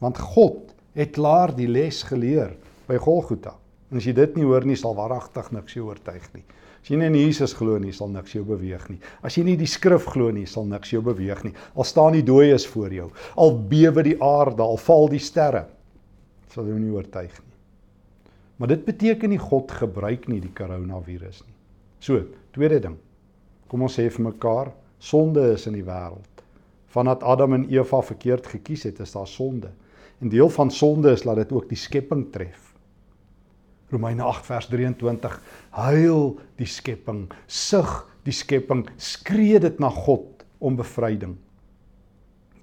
Want 0.00 0.18
God 0.18 0.74
het 0.94 1.12
klaar 1.12 1.54
die 1.54 1.68
les 1.68 2.02
geleer 2.02 2.56
by 2.88 2.96
Golgotha. 2.96 3.54
En 3.90 3.98
as 3.98 4.06
jy 4.06 4.12
dit 4.12 4.36
nie 4.36 4.44
hoor 4.44 4.64
nie, 4.64 4.76
sal 4.76 4.94
waaragtig 4.94 5.52
niks 5.52 5.74
jou 5.74 5.88
oortuig 5.88 6.26
nie. 6.34 6.44
As 6.80 6.88
jy 6.88 6.96
nie 6.96 7.10
in 7.10 7.18
Jesus 7.18 7.52
glo 7.56 7.76
nie, 7.78 7.92
sal 7.92 8.08
niks 8.08 8.32
jou 8.32 8.42
beweeg 8.46 8.86
nie. 8.88 8.98
As 9.22 9.36
jy 9.36 9.44
nie 9.44 9.56
die 9.60 9.68
skrif 9.68 10.06
glo 10.08 10.30
nie, 10.32 10.46
sal 10.48 10.64
niks 10.68 10.94
jou 10.94 11.02
beweeg 11.04 11.42
nie. 11.44 11.52
Al 11.76 11.84
staan 11.84 12.16
die 12.16 12.24
dooies 12.24 12.64
voor 12.72 12.94
jou, 12.94 13.10
al 13.36 13.54
bewe 13.68 14.04
die 14.06 14.16
aarde, 14.24 14.64
al 14.64 14.80
val 14.80 15.10
die 15.12 15.20
sterre, 15.20 15.66
sal 16.54 16.68
jou 16.70 16.78
nie 16.80 16.92
oortuig 16.94 17.36
nie. 17.36 17.48
Maar 18.60 18.74
dit 18.74 18.82
beteken 18.84 19.32
nie 19.32 19.40
God 19.40 19.72
gebruik 19.72 20.26
nie 20.28 20.40
die 20.40 20.52
koronavirus 20.56 21.44
nie. 21.46 21.56
So, 22.00 22.24
tweede 22.56 22.80
ding. 22.84 22.96
Kom 23.72 23.84
ons 23.86 23.96
sê 23.96 24.08
vir 24.10 24.26
mekaar, 24.26 24.72
sonde 25.00 25.46
is 25.54 25.66
in 25.68 25.76
die 25.78 25.84
wêreld. 25.86 26.44
Vandat 26.90 27.22
Adam 27.22 27.54
en 27.56 27.68
Eva 27.70 28.00
verkeerd 28.02 28.48
gekies 28.50 28.84
het, 28.88 29.00
is 29.00 29.14
daar 29.14 29.28
sonde. 29.28 29.70
En 30.20 30.32
deel 30.32 30.50
van 30.52 30.72
sonde 30.74 31.12
is 31.12 31.22
dat 31.24 31.38
dit 31.40 31.52
ook 31.52 31.68
die 31.70 31.78
skepping 31.78 32.26
tref. 32.34 32.69
Romeine 33.90 34.22
8 34.22 34.46
vers 34.46 34.68
23: 34.70 35.36
Huil 35.70 36.36
die 36.60 36.68
skepping, 36.68 37.26
sug 37.46 38.06
die 38.26 38.34
skepping, 38.34 38.84
skree 39.00 39.58
dit 39.62 39.80
na 39.82 39.90
God 39.90 40.44
om 40.60 40.76
bevryding. 40.78 41.36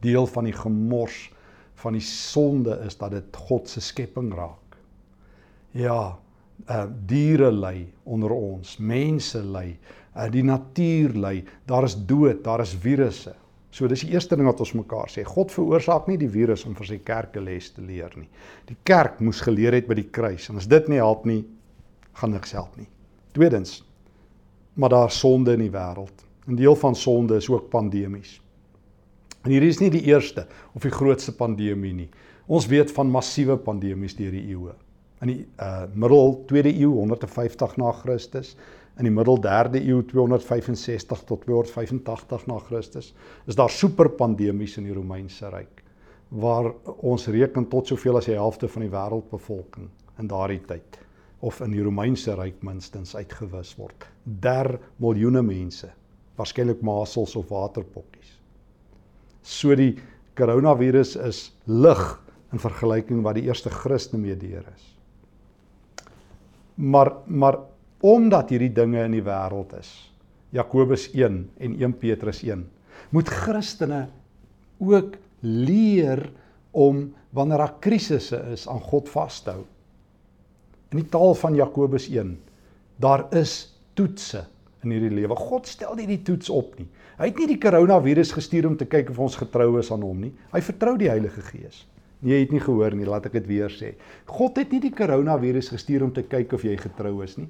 Deel 0.03 0.27
van 0.29 0.47
die 0.47 0.55
gemors 0.55 1.27
van 1.77 1.97
die 1.97 2.05
sonde 2.05 2.79
is 2.85 2.97
dat 2.97 3.13
dit 3.13 3.41
God 3.47 3.69
se 3.69 3.81
skepping 3.81 4.31
raak. 4.33 4.77
Ja, 5.77 6.17
uh 6.65 6.85
diere 7.05 7.51
ly 7.53 7.85
onder 8.09 8.33
ons, 8.33 8.77
mense 8.81 9.43
ly, 9.45 9.75
uh 10.17 10.25
die 10.33 10.41
natuur 10.45 11.13
ly, 11.13 11.35
daar 11.69 11.85
is 11.85 11.93
dood, 12.09 12.41
daar 12.45 12.63
is 12.63 12.73
virusse. 12.81 13.35
So 13.77 13.85
dis 13.85 14.01
die 14.07 14.15
eerste 14.15 14.33
ding 14.33 14.47
wat 14.49 14.61
ons 14.63 14.73
mekaar 14.73 15.11
sê. 15.13 15.21
God 15.27 15.51
veroorsaak 15.53 16.07
nie 16.09 16.17
die 16.17 16.31
virus 16.33 16.63
om 16.65 16.73
vir 16.77 16.87
sy 16.89 16.97
kerk 17.05 17.35
'n 17.37 17.45
les 17.45 17.69
te 17.69 17.81
leer 17.81 18.09
nie. 18.17 18.29
Die 18.65 18.77
kerk 18.83 19.19
moes 19.21 19.41
geleer 19.41 19.73
het 19.73 19.87
by 19.87 19.93
die 19.93 20.09
kruis. 20.09 20.49
En 20.49 20.57
as 20.57 20.65
dit 20.65 20.87
nie 20.89 20.97
help 20.97 21.25
nie, 21.25 21.45
gaan 22.13 22.31
niks 22.31 22.51
help 22.51 22.75
nie. 22.77 22.87
Tweedens, 23.33 23.83
maar 24.73 24.89
daar 24.89 25.11
sonde 25.11 25.53
in 25.53 25.59
die 25.59 25.69
wêreld. 25.69 26.25
'n 26.47 26.55
Deel 26.55 26.75
van 26.75 26.95
sonde 26.95 27.35
is 27.35 27.49
ook 27.49 27.69
pandemies. 27.69 28.41
En 29.43 29.51
hierdie 29.51 29.69
is 29.69 29.79
nie 29.79 29.91
die 29.91 30.05
eerste 30.09 30.47
of 30.73 30.81
die 30.81 30.91
grootste 30.91 31.35
pandemie 31.35 31.93
nie. 31.93 32.09
Ons 32.47 32.67
weet 32.67 32.91
van 32.91 33.11
massiewe 33.11 33.57
pandemies 33.57 34.15
deur 34.15 34.31
die 34.31 34.47
eeue 34.49 34.73
in 35.21 35.31
die 35.31 35.45
uh 35.61 35.85
middel 35.93 36.35
2de 36.49 36.73
eeu 36.77 36.91
150 36.93 37.77
na 37.81 37.91
Christus, 38.01 38.55
in 38.97 39.05
die 39.05 39.13
middel 39.13 39.37
3de 39.43 39.81
eeu 39.85 40.01
265 40.09 41.23
tot 41.29 41.43
285 41.45 42.47
na 42.49 42.57
Christus, 42.65 43.11
is 43.45 43.57
daar 43.57 43.69
superpandemies 43.69 44.77
in 44.81 44.89
die 44.89 44.95
Romeinse 44.95 45.49
ryk 45.53 45.83
waar 46.27 46.73
ons 47.07 47.29
reken 47.31 47.69
tot 47.71 47.87
soveel 47.87 48.17
as 48.19 48.25
die 48.27 48.35
helfte 48.35 48.67
van 48.67 48.83
die 48.83 48.91
wêreldbevolking 48.91 49.87
in 50.19 50.27
daardie 50.27 50.59
tyd 50.67 50.97
of 51.45 51.61
in 51.61 51.71
die 51.71 51.83
Romeinse 51.85 52.33
ryk 52.35 52.63
minstens 52.65 53.13
uitgewis 53.15 53.75
word. 53.77 54.07
Der 54.25 54.73
miljoene 54.99 55.43
mense, 55.45 55.87
waarskynlik 56.35 56.81
masels 56.85 57.35
of 57.37 57.51
waterpokkies. 57.53 58.33
So 59.45 59.75
die 59.77 59.93
koronavirus 60.37 61.15
is 61.27 61.41
lig 61.69 62.03
in 62.51 62.61
vergelyking 62.61 63.21
wat 63.25 63.37
die 63.37 63.45
eerste 63.47 63.71
Christen 63.71 64.23
mee 64.25 64.35
deur 64.35 64.65
is. 64.73 64.85
Maar 66.75 67.13
maar 67.25 67.61
omdat 68.05 68.51
hierdie 68.53 68.73
dinge 68.73 69.03
in 69.05 69.15
die 69.17 69.25
wêreld 69.25 69.73
is, 69.79 69.89
Jakobus 70.55 71.09
1 71.13 71.39
en 71.57 71.77
1 71.81 71.95
Petrus 71.99 72.43
1, 72.45 72.65
moet 73.15 73.29
Christene 73.29 74.07
ook 74.83 75.17
leer 75.41 76.21
om 76.71 77.07
wanneer 77.35 77.57
daar 77.63 77.75
krisisse 77.83 78.39
is 78.53 78.67
aan 78.69 78.81
God 78.81 79.09
vas 79.09 79.41
te 79.43 79.55
hou. 79.55 79.65
In 80.93 81.01
die 81.01 81.09
taal 81.11 81.35
van 81.35 81.57
Jakobus 81.57 82.07
1, 82.09 82.37
daar 83.01 83.25
is 83.35 83.73
toetse 83.97 84.45
in 84.85 84.93
hierdie 84.93 85.13
lewe. 85.13 85.35
God 85.35 85.67
stel 85.67 85.97
nie 85.97 86.07
die 86.07 86.21
toets 86.25 86.49
op 86.53 86.77
nie. 86.79 86.87
Hy 87.17 87.31
het 87.31 87.39
nie 87.41 87.49
die 87.49 87.61
koronavirus 87.61 88.31
gestuur 88.37 88.69
om 88.69 88.77
te 88.77 88.85
kyk 88.89 89.09
of 89.11 89.19
ons 89.25 89.37
getrou 89.39 89.71
is 89.81 89.89
aan 89.93 90.05
hom 90.05 90.19
nie. 90.27 90.33
Hy 90.53 90.61
vertrou 90.63 90.95
die 91.01 91.09
Heilige 91.09 91.41
Gees. 91.49 91.83
Nee, 92.21 92.33
jy 92.33 92.43
het 92.45 92.53
nie 92.53 92.61
gehoor 92.61 92.95
nie, 92.97 93.05
laat 93.05 93.27
ek 93.29 93.35
dit 93.39 93.49
weer 93.49 93.73
sê. 93.73 93.91
God 94.29 94.57
het 94.57 94.71
nie 94.73 94.81
die 94.81 94.93
koronavirus 94.93 95.69
gestuur 95.73 96.05
om 96.07 96.13
te 96.13 96.23
kyk 96.25 96.55
of 96.57 96.65
jy 96.65 96.77
getrou 96.81 97.19
is 97.25 97.35
nie. 97.37 97.49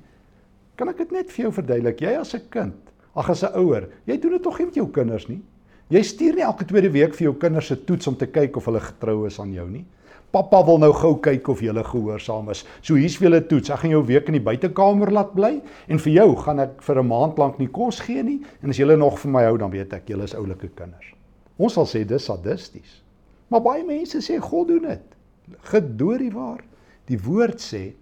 Kan 0.78 0.92
ek 0.92 1.00
dit 1.02 1.14
net 1.16 1.32
vir 1.34 1.48
jou 1.48 1.54
verduidelik? 1.56 2.02
Jy 2.06 2.16
as 2.20 2.36
'n 2.36 2.50
kind, 2.54 2.92
ag 3.16 3.30
as 3.30 3.44
'n 3.44 3.58
ouer, 3.58 3.90
jy 4.06 4.18
doen 4.22 4.32
dit 4.32 4.44
tog 4.44 4.60
nie 4.60 4.66
met 4.66 4.76
jou 4.76 4.88
kinders 4.88 5.28
nie. 5.28 5.42
Jy 5.90 6.02
stuur 6.04 6.34
nie 6.36 6.44
elke 6.44 6.66
tweede 6.66 6.92
week 6.92 7.16
vir 7.16 7.24
jou 7.32 7.34
kinders 7.34 7.68
se 7.68 7.76
toets 7.76 8.08
om 8.08 8.16
te 8.16 8.28
kyk 8.28 8.58
of 8.58 8.66
hulle 8.66 8.80
getrou 8.80 9.26
is 9.26 9.40
aan 9.40 9.54
jou 9.54 9.68
nie. 9.70 9.86
Pappa 10.32 10.60
wil 10.66 10.78
nou 10.78 10.92
gou 10.94 11.16
kyk 11.20 11.48
of 11.48 11.62
jy 11.62 11.72
gehoorsaam 11.72 12.50
is. 12.52 12.66
So 12.82 12.96
hier's 12.96 13.16
vir 13.16 13.30
julle 13.30 13.48
toets. 13.48 13.70
Ek 13.70 13.80
gaan 13.80 13.92
jou 13.92 14.04
week 14.04 14.28
in 14.28 14.34
die 14.34 14.44
buitekamer 14.44 15.12
laat 15.12 15.34
bly 15.34 15.62
en 15.88 16.00
vir 16.00 16.14
jou 16.14 16.36
gaan 16.36 16.60
ek 16.60 16.82
vir 16.82 17.00
'n 17.00 17.08
maand 17.08 17.38
lank 17.38 17.60
nie 17.60 17.68
kos 17.68 18.00
gee 18.00 18.24
nie 18.24 18.42
en 18.62 18.70
as 18.70 18.78
julle 18.78 18.98
nog 18.98 19.18
vir 19.20 19.32
my 19.32 19.44
hou 19.44 19.58
dan 19.58 19.72
weet 19.72 19.94
ek 19.94 20.08
julle 20.08 20.24
is 20.24 20.36
oulike 20.36 20.68
kinders. 20.76 21.14
Ons 21.58 21.74
sal 21.74 21.86
sê 21.86 22.06
dis 22.06 22.24
sadisties. 22.24 23.02
Maar 23.50 23.62
baie 23.62 23.84
mense 23.84 24.18
sê 24.18 24.40
God 24.40 24.68
doen 24.68 24.82
dit. 24.82 25.16
Gedoorie 25.62 26.32
waar. 26.32 26.64
Die 27.08 27.18
woord 27.18 27.60
sê 27.60 27.94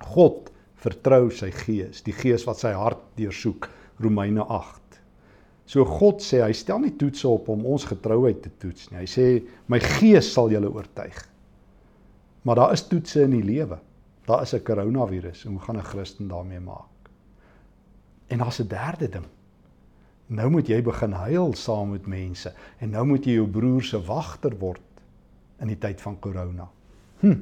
God 0.00 0.50
vertrou 0.84 1.30
sy 1.32 1.50
gees, 1.64 2.02
die 2.04 2.14
gees 2.14 2.44
wat 2.48 2.60
sy 2.60 2.74
hart 2.76 3.02
deursoek, 3.18 3.70
Romeine 4.02 4.44
8. 4.44 4.98
So 5.64 5.84
God 5.88 6.20
sê 6.20 6.42
hy 6.44 6.52
stel 6.56 6.82
nie 6.82 6.92
toetse 7.00 7.28
op 7.30 7.48
om 7.52 7.64
ons 7.72 7.86
getrouheid 7.88 8.42
te 8.44 8.50
toets 8.60 8.90
nie. 8.90 9.00
Hy 9.00 9.08
sê 9.08 9.26
my 9.72 9.80
gees 9.80 10.28
sal 10.34 10.52
julle 10.52 10.68
oortuig. 10.68 11.22
Maar 12.44 12.60
daar 12.60 12.74
is 12.76 12.84
toetse 12.84 13.24
in 13.24 13.38
die 13.38 13.46
lewe. 13.46 13.78
Daar 14.28 14.42
is 14.42 14.54
'n 14.54 14.64
koronavirus 14.64 15.44
en 15.44 15.52
hoe 15.52 15.60
gaan 15.60 15.78
'n 15.78 15.90
Christen 15.92 16.28
daarmee 16.28 16.60
maak? 16.60 17.10
En 18.28 18.38
daar's 18.38 18.60
'n 18.60 18.68
derde 18.68 19.08
ding. 19.08 19.26
Nou 20.26 20.50
moet 20.50 20.66
jy 20.66 20.82
begin 20.82 21.12
huil 21.12 21.54
saam 21.54 21.90
met 21.90 22.06
mense 22.06 22.52
en 22.78 22.90
nou 22.90 23.04
moet 23.06 23.24
jy 23.24 23.32
jou 23.32 23.46
broer 23.46 23.82
se 23.82 24.00
wagter 24.00 24.58
word 24.58 24.80
in 25.60 25.68
die 25.68 25.78
tyd 25.78 26.00
van 26.00 26.18
korona. 26.18 26.68
Hm. 27.20 27.40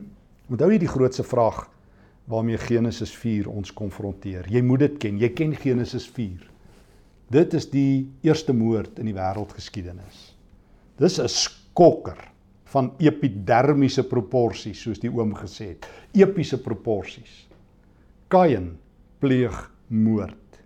Onthou 0.51 0.71
jy 0.71 0.79
die 0.79 0.89
grootste 0.89 1.23
vraag 1.23 1.69
waarmee 2.25 2.59
Genesis 2.59 3.11
4 3.17 3.49
ons 3.51 3.73
konfronteer? 3.73 4.47
Jy 4.51 4.63
moet 4.63 4.87
dit 4.87 4.99
ken. 4.99 5.19
Jy 5.19 5.29
ken 5.37 5.55
Genesis 5.57 6.07
4. 6.07 6.51
Dit 7.33 7.55
is 7.55 7.71
die 7.71 8.11
eerste 8.23 8.53
moord 8.53 8.99
in 9.01 9.09
die 9.09 9.17
wêreldgeskiedenis. 9.17 10.35
Dis 11.01 11.19
'n 11.19 11.29
skokker 11.29 12.19
van 12.73 12.93
epidermiese 12.99 14.05
proporsies 14.05 14.81
soos 14.81 15.01
die 15.01 15.11
oom 15.11 15.35
gesê 15.35 15.75
het. 15.75 15.87
Epiese 16.13 16.59
proporsies. 16.63 17.49
Kain 18.29 18.79
pleeg 19.21 19.71
moord. 19.89 20.61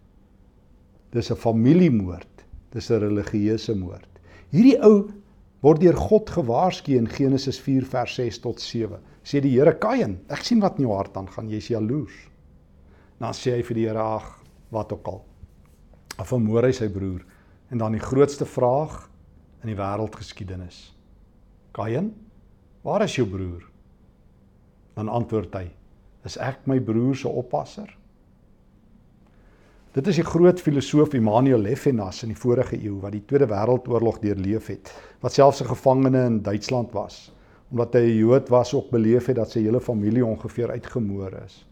Dis 1.11 1.31
'n 1.31 1.37
familiemoord. 1.37 2.45
Dis 2.73 2.91
'n 2.91 3.01
religieuse 3.01 3.75
moord. 3.75 4.09
Hierdie 4.51 4.79
ou 4.83 5.11
word 5.61 5.81
deur 5.81 5.97
God 5.97 6.31
gewaarsku 6.31 6.93
in 6.93 7.09
Genesis 7.09 7.59
4 7.61 7.85
vers 7.85 8.15
6 8.15 8.39
tot 8.39 8.61
7. 8.61 8.99
Sê 9.26 9.40
die 9.42 9.56
Here 9.56 9.75
Kain, 9.75 10.21
ek 10.30 10.45
sien 10.47 10.61
wat 10.62 10.76
in 10.78 10.87
jou 10.87 10.95
hart 10.95 11.16
aangaan, 11.18 11.49
jy's 11.50 11.73
jaloers. 11.73 12.14
Dan 13.18 13.35
sê 13.35 13.56
hy 13.56 13.64
vir 13.66 13.78
die 13.78 13.87
Here 13.88 14.04
ag, 14.04 14.28
wat 14.71 14.92
ook 14.95 15.09
al. 15.11 15.25
Of 16.14 16.30
vermoor 16.30 16.68
hy 16.68 16.71
sy 16.76 16.87
broer. 16.92 17.25
En 17.75 17.83
dan 17.83 17.97
die 17.97 18.02
grootste 18.02 18.47
vraag 18.47 19.00
in 19.64 19.73
die 19.73 19.78
wêreldgeskiedenis. 19.78 20.92
Kain, 21.75 22.12
waar 22.87 23.02
is 23.02 23.16
jou 23.18 23.26
broer? 23.26 23.66
Dan 24.95 25.11
antwoord 25.11 25.59
hy: 25.59 25.66
Is 26.25 26.38
ek 26.38 26.62
my 26.71 26.78
broer 26.78 27.18
se 27.18 27.28
oppasser? 27.28 27.90
Dit 29.97 30.06
is 30.12 30.21
die 30.21 30.28
groot 30.28 30.61
filosoof 30.61 31.16
Immanuel 31.16 31.66
Levinas 31.66 32.23
in 32.23 32.30
die 32.30 32.38
vorige 32.38 32.76
eeu 32.78 33.00
wat 33.02 33.16
die 33.16 33.25
Tweede 33.26 33.49
Wêreldoorlog 33.50 34.21
deurleef 34.23 34.71
het, 34.71 34.92
wat 35.25 35.35
selfs 35.35 35.62
'n 35.62 35.73
gevangene 35.73 36.26
in 36.30 36.42
Duitsland 36.45 36.92
was, 36.92 37.33
omdat 37.71 37.95
hy 37.95 38.01
'n 38.01 38.17
Jood 38.17 38.49
was 38.49 38.75
ook 38.75 38.91
beleef 38.91 39.27
het 39.27 39.37
dat 39.37 39.51
sy 39.51 39.61
hele 39.61 39.81
familie 39.81 40.25
ongeveer 40.25 40.71
uitgemoor 40.71 41.33
is. 41.45 41.67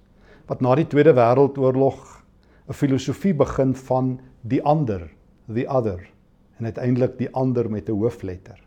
Wat 0.46 0.60
na 0.60 0.74
die 0.74 0.86
Tweede 0.86 1.14
Wêreldoorlog 1.14 2.24
'n 2.68 2.72
filosofie 2.72 3.34
begin 3.34 3.74
van 3.74 4.20
die 4.42 4.62
ander, 4.62 5.10
the 5.52 5.66
other 5.68 6.10
en 6.58 6.64
uiteindelik 6.64 7.18
die 7.18 7.30
ander 7.32 7.70
met 7.70 7.88
'n 7.88 7.92
hoofletter. 7.92 8.60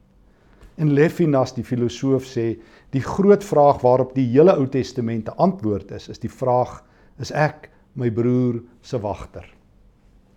En 0.78 0.94
Levinas 0.94 1.54
die 1.54 1.64
filosoof 1.64 2.24
sê 2.24 2.60
die 2.90 3.02
groot 3.02 3.44
vraag 3.44 3.82
waarop 3.82 4.14
die 4.16 4.28
hele 4.28 4.54
Ou 4.56 4.68
Testament 4.68 5.30
'n 5.30 5.38
antwoord 5.38 5.92
is, 5.92 6.10
is 6.10 6.20
die 6.20 6.32
vraag 6.32 6.84
is 7.20 7.32
ek 7.32 7.70
my 7.94 8.12
broer 8.12 8.62
se 8.82 9.00
wagter. 9.00 9.46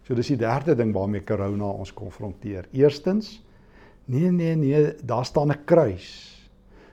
So 0.03 0.15
dis 0.15 0.29
die 0.29 0.37
derde 0.37 0.75
ding 0.75 0.95
waarmee 0.95 1.25
corona 1.25 1.65
ons 1.65 1.93
konfronteer. 1.93 2.67
Eerstens, 2.73 3.43
nee 4.05 4.31
nee 4.31 4.57
nee, 4.57 4.95
daar 5.05 5.25
staan 5.25 5.51
'n 5.51 5.65
kruis. 5.65 6.40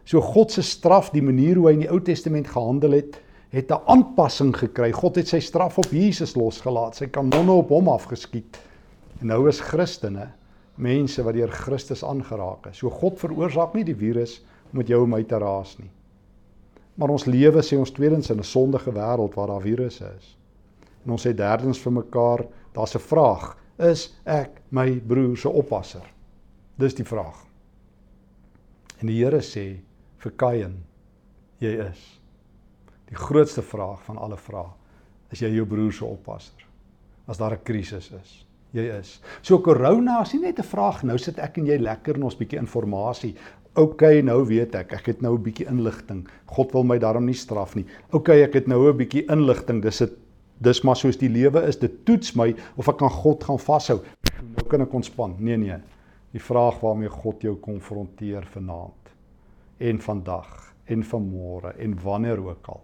So 0.08 0.22
God 0.24 0.54
se 0.56 0.64
straf, 0.64 1.12
die 1.12 1.22
manier 1.22 1.58
hoe 1.60 1.68
hy 1.68 1.74
in 1.76 1.84
die 1.84 1.92
Ou 1.92 2.00
Testament 2.00 2.48
gehandel 2.48 2.96
het, 2.96 3.18
het 3.52 3.72
'n 3.72 3.84
aanpassing 3.92 4.56
gekry. 4.56 4.92
God 4.92 5.16
het 5.16 5.28
sy 5.28 5.40
straf 5.40 5.78
op 5.78 5.92
Jesus 5.92 6.36
losgelaat. 6.36 6.96
Sy 6.96 7.08
kanonne 7.08 7.52
op 7.52 7.70
hom 7.70 7.90
afgeskiet. 7.90 8.58
En 9.20 9.28
nou 9.28 9.48
is 9.50 9.60
Christene 9.60 10.32
mense 10.76 11.24
wat 11.24 11.34
deur 11.34 11.52
Christus 11.52 12.04
aangeraak 12.04 12.68
is. 12.68 12.78
So 12.78 12.90
God 12.90 13.20
veroorsaak 13.20 13.74
nie 13.74 13.84
die 13.84 13.96
virus 13.96 14.42
om 14.72 14.78
met 14.78 14.88
jou 14.88 15.04
en 15.04 15.10
my 15.10 15.24
te 15.24 15.38
raas 15.38 15.78
nie. 15.80 15.90
Maar 16.96 17.10
ons 17.10 17.26
lewe 17.26 17.62
sê 17.62 17.78
ons 17.78 17.92
tweedens 17.92 18.30
in 18.30 18.40
'n 18.40 18.44
sondige 18.44 18.92
wêreld 18.92 19.36
waar 19.36 19.48
daar 19.48 19.62
virusse 19.62 20.06
is. 20.18 20.38
En 21.06 21.12
ons 21.12 21.28
sê 21.28 21.34
derdens 21.34 21.80
vir 21.80 21.92
mekaar, 21.92 22.46
daar's 22.74 22.96
'n 22.96 23.00
vraag, 23.00 23.58
is 23.80 24.16
ek 24.26 24.62
my 24.70 25.00
broer 25.00 25.38
se 25.38 25.50
oppasser? 25.50 26.14
Dis 26.78 26.94
die 26.94 27.06
vraag. 27.06 27.46
En 29.02 29.08
die 29.08 29.24
Here 29.24 29.42
sê 29.42 29.78
vir 30.28 30.36
Kain, 30.36 30.84
jy 31.64 31.78
is. 31.88 32.02
Die 33.08 33.16
grootste 33.16 33.64
vraag 33.64 34.04
van 34.04 34.20
alle 34.20 34.38
vrae, 34.38 34.68
is 35.32 35.42
jy 35.42 35.54
jou 35.56 35.66
broer 35.66 35.94
se 35.96 36.06
oppasser? 36.06 36.68
As 37.28 37.40
daar 37.40 37.54
'n 37.54 37.64
krisis 37.64 38.12
is 38.12 38.48
jy 38.76 38.88
is. 38.98 39.18
So 39.46 39.60
corona 39.64 40.22
is 40.22 40.34
nie 40.34 40.42
net 40.48 40.60
'n 40.60 40.64
vraag 40.64 41.04
nou 41.04 41.18
sit 41.18 41.40
ek 41.40 41.58
en 41.58 41.66
jy 41.66 41.78
lekker 41.78 42.16
en 42.16 42.24
ons 42.24 42.36
bietjie 42.36 42.60
inligting. 42.60 43.36
OK, 43.76 44.02
nou 44.24 44.46
weet 44.46 44.76
ek, 44.76 44.94
ek 44.94 45.06
het 45.06 45.22
nou 45.22 45.38
'n 45.38 45.44
bietjie 45.44 45.68
inligting. 45.68 46.28
God 46.46 46.72
wil 46.74 46.84
my 46.84 46.98
daarom 46.98 47.26
nie 47.26 47.34
straf 47.34 47.76
nie. 47.76 47.86
OK, 48.12 48.30
ek 48.30 48.54
het 48.54 48.68
nou 48.68 48.90
'n 48.90 48.98
bietjie 48.98 49.26
inligting. 49.30 49.82
Dis 49.82 49.98
dit 50.00 50.12
dis 50.60 50.82
maar 50.84 50.96
soos 50.96 51.18
die 51.18 51.30
lewe 51.30 51.68
is. 51.68 51.78
Dit 51.78 52.06
toets 52.06 52.36
my 52.36 52.56
of 52.78 52.88
ek 52.88 53.02
aan 53.02 53.10
God 53.10 53.44
gaan 53.44 53.60
vashou. 53.60 54.02
Nou 54.56 54.68
kan 54.68 54.82
ek 54.82 54.94
ontspan. 54.94 55.36
Nee 55.40 55.58
nee. 55.58 55.78
Die 56.32 56.42
vraag 56.42 56.80
waarmee 56.80 57.10
God 57.10 57.42
jou 57.42 57.56
konfronteer 57.56 58.46
vanaand 58.46 58.94
en 59.78 60.00
vandag 60.00 60.74
en 60.86 61.04
vanmôre 61.04 61.76
en 61.78 62.00
wanneer 62.04 62.40
ook 62.40 62.68
al. 62.68 62.84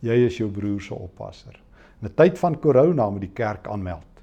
Jy 0.00 0.18
is 0.26 0.36
jou 0.38 0.50
broer 0.50 0.80
se 0.80 0.94
oppasser. 0.94 1.62
In 2.00 2.08
'n 2.08 2.14
tyd 2.14 2.38
van 2.38 2.60
corona 2.60 3.10
moet 3.10 3.20
die 3.20 3.34
kerk 3.34 3.66
aanmeld 3.66 4.16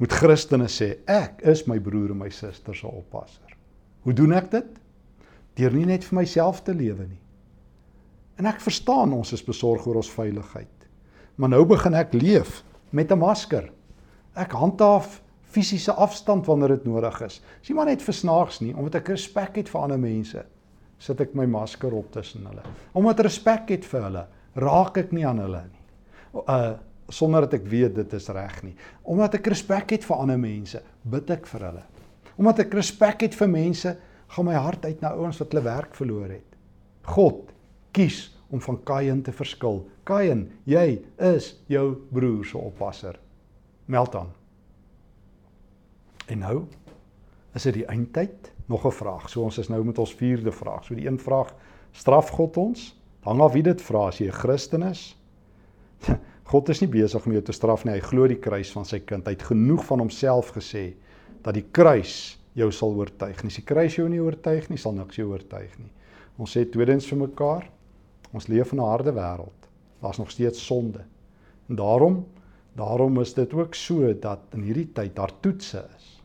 moet 0.00 0.16
Christene 0.16 0.68
sê 0.72 0.94
ek 1.12 1.42
is 1.48 1.66
my 1.68 1.76
broer 1.82 2.14
en 2.14 2.22
my 2.22 2.30
suster 2.32 2.76
se 2.76 2.88
oppasser. 2.88 3.56
Hoe 4.06 4.14
doen 4.16 4.32
ek 4.32 4.48
dit? 4.54 4.68
Deur 5.60 5.74
nie 5.76 5.88
net 5.90 6.06
vir 6.08 6.22
myself 6.22 6.62
te 6.64 6.72
lewe 6.72 7.04
nie. 7.04 7.20
En 8.40 8.48
ek 8.48 8.62
verstaan 8.64 9.12
ons 9.12 9.34
is 9.36 9.44
besorg 9.44 9.84
oor 9.84 10.00
ons 10.00 10.12
veiligheid. 10.14 10.86
Maar 11.36 11.52
nou 11.52 11.66
begin 11.68 11.98
ek 12.00 12.16
leef 12.16 12.62
met 12.96 13.12
'n 13.12 13.20
masker. 13.20 13.68
Ek 14.34 14.52
handhaaf 14.56 15.20
fisiese 15.44 15.92
afstand 15.92 16.46
wanneer 16.46 16.78
dit 16.78 16.84
nodig 16.84 17.20
is. 17.20 17.42
Dis 17.60 17.68
nie 17.68 17.76
maar 17.76 17.90
net 17.92 18.02
versnaags 18.02 18.60
nie, 18.60 18.72
omdat 18.74 19.02
ek 19.02 19.08
respek 19.08 19.56
het 19.56 19.68
vir 19.68 19.80
ander 19.80 19.98
mense, 19.98 20.46
sit 21.00 21.20
ek 21.24 21.34
my 21.38 21.46
masker 21.48 21.94
op 21.96 22.10
tussen 22.12 22.44
hulle. 22.48 22.62
Omdat 22.98 23.24
respek 23.26 23.72
het 23.72 23.86
vir 23.88 24.06
hulle, 24.08 24.26
raak 24.60 25.00
ek 25.00 25.14
nie 25.16 25.26
aan 25.26 25.42
hulle 25.46 25.64
nie. 25.66 25.84
Uh 26.44 26.76
sonder 27.10 27.42
dat 27.42 27.56
ek 27.56 27.64
weet 27.66 27.96
dit 27.96 28.12
is 28.14 28.28
reg 28.30 28.60
nie. 28.62 28.76
Omdat 29.02 29.40
ek 29.40 29.48
respek 29.50 29.96
het 29.96 30.04
vir 30.06 30.20
ander 30.22 30.36
mense, 30.38 30.78
bid 31.10 31.32
ek 31.34 31.48
vir 31.50 31.64
hulle. 31.66 31.82
Omdat 32.38 32.60
ek 32.62 32.76
respek 32.78 33.24
het 33.26 33.34
vir 33.34 33.50
mense, 33.50 33.94
gaan 34.30 34.46
my 34.46 34.54
hart 34.54 34.86
uit 34.86 35.02
na 35.02 35.10
ouens 35.18 35.40
wat 35.42 35.50
hulle 35.50 35.64
werk 35.66 35.96
verloor 35.98 36.30
het. 36.30 36.54
God 37.10 37.50
kies 37.90 38.28
om 38.54 38.62
van 38.62 38.78
Kain 38.86 39.24
te 39.26 39.34
verskil. 39.34 39.82
Kain, 40.06 40.46
jy 40.70 41.00
is 41.32 41.56
jou 41.70 41.96
broer 42.14 42.46
se 42.46 42.58
oppasser. 42.58 43.18
Meld 43.90 44.14
aan. 44.14 44.30
En 46.30 46.42
nou 46.46 46.56
is 47.58 47.66
dit 47.66 47.80
die 47.80 47.86
eindtyd. 47.90 48.52
Nog 48.70 48.86
'n 48.86 48.90
vraag. 48.90 49.28
So 49.28 49.42
ons 49.42 49.58
is 49.58 49.68
nou 49.68 49.84
met 49.84 49.98
ons 49.98 50.14
vierde 50.14 50.52
vraag. 50.52 50.84
So 50.84 50.94
die 50.94 51.06
een 51.06 51.18
vraag, 51.18 51.54
straf 51.90 52.28
God 52.28 52.56
ons? 52.56 53.00
Hang 53.20 53.40
af 53.40 53.52
wie 53.52 53.62
dit 53.62 53.82
vra 53.82 54.06
as 54.06 54.18
jy 54.18 54.26
'n 54.26 54.32
Christen 54.32 54.82
is. 54.82 55.18
God 56.52 56.68
is 56.68 56.80
nie 56.80 56.88
besig 56.88 57.26
om 57.26 57.32
jou 57.32 57.42
te 57.42 57.52
straf 57.52 57.84
nie. 57.84 57.92
Hy 57.92 58.00
glo 58.00 58.26
die 58.26 58.38
kruis 58.38 58.70
van 58.72 58.84
sy 58.84 59.00
kind. 59.00 59.26
Hy 59.26 59.32
het 59.32 59.42
genoeg 59.42 59.84
van 59.84 59.98
homself 59.98 60.52
gesê 60.54 60.94
dat 61.42 61.54
die 61.54 61.66
kruis 61.70 62.38
jou 62.52 62.70
sal 62.72 62.94
oortuig. 62.94 63.40
En 63.40 63.46
as 63.46 63.54
die 63.54 63.64
kruis 63.64 63.96
jou 63.96 64.08
nie 64.08 64.20
oortuig 64.20 64.68
nie, 64.68 64.78
sal 64.78 64.92
niks 64.92 65.16
jou 65.16 65.28
oortuig 65.30 65.78
nie. 65.78 65.90
Ons 66.38 66.56
sê 66.56 66.64
tweedens 66.70 67.06
vir 67.06 67.18
mekaar, 67.18 67.70
ons 68.32 68.46
leef 68.46 68.72
in 68.72 68.78
'n 68.78 68.84
harde 68.86 69.12
wêreld. 69.12 69.68
Daar's 70.00 70.18
nog 70.18 70.30
steeds 70.30 70.66
sonde. 70.66 71.04
En 71.68 71.76
daarom, 71.76 72.26
daarom 72.76 73.20
is 73.20 73.34
dit 73.34 73.52
ook 73.52 73.74
so 73.74 74.14
dat 74.14 74.40
in 74.52 74.62
hierdie 74.62 74.92
tyd 74.92 75.16
daar 75.16 75.32
toetse 75.40 75.88
is. 75.96 76.19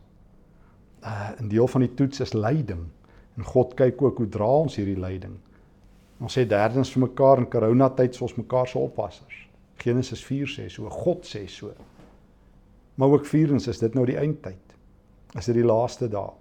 Uh 1.06 1.30
'n 1.40 1.48
deel 1.48 1.68
van 1.68 1.80
die 1.80 1.94
toets 1.94 2.20
is 2.20 2.32
lyding. 2.32 2.86
En 3.36 3.44
God 3.44 3.74
kyk 3.74 4.02
ook 4.02 4.18
hoe 4.18 4.28
dra 4.28 4.48
ons 4.66 4.76
hierdie 4.76 5.00
lyding. 5.00 5.36
Ons 6.20 6.38
sê 6.38 6.46
derdens 6.48 6.90
vir 6.92 7.02
mekaar 7.04 7.38
in 7.38 7.50
coronatyd 7.50 8.14
is 8.14 8.22
ons 8.24 8.34
mekaar 8.34 8.68
se 8.68 8.78
oppassers. 8.78 9.48
Genesis 9.76 10.24
4 10.24 10.48
sê 10.48 10.68
so, 10.72 10.88
God 10.90 11.26
sê 11.28 11.46
so. 11.46 11.72
Maar 12.96 13.08
ook 13.08 13.26
vierens 13.26 13.66
is 13.68 13.78
dit 13.78 13.94
nou 13.94 14.06
die 14.06 14.16
eindtyd. 14.16 14.76
Is 15.36 15.44
dit 15.44 15.54
die 15.54 15.66
laaste 15.66 16.08
dae? 16.08 16.32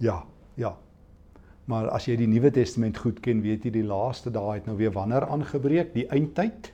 Ja, 0.00 0.22
ja. 0.56 0.76
Maar 1.68 1.90
as 1.94 2.08
jy 2.08 2.16
die 2.16 2.28
Nuwe 2.30 2.50
Testament 2.50 2.98
goed 2.98 3.20
ken, 3.20 3.42
weet 3.44 3.66
jy 3.68 3.74
die 3.74 3.86
laaste 3.86 4.32
dae 4.32 4.56
het 4.56 4.66
nou 4.66 4.78
weer 4.78 4.94
wanneer 4.94 5.28
aangebreek, 5.28 5.92
die 5.94 6.06
eindtyd. 6.08 6.72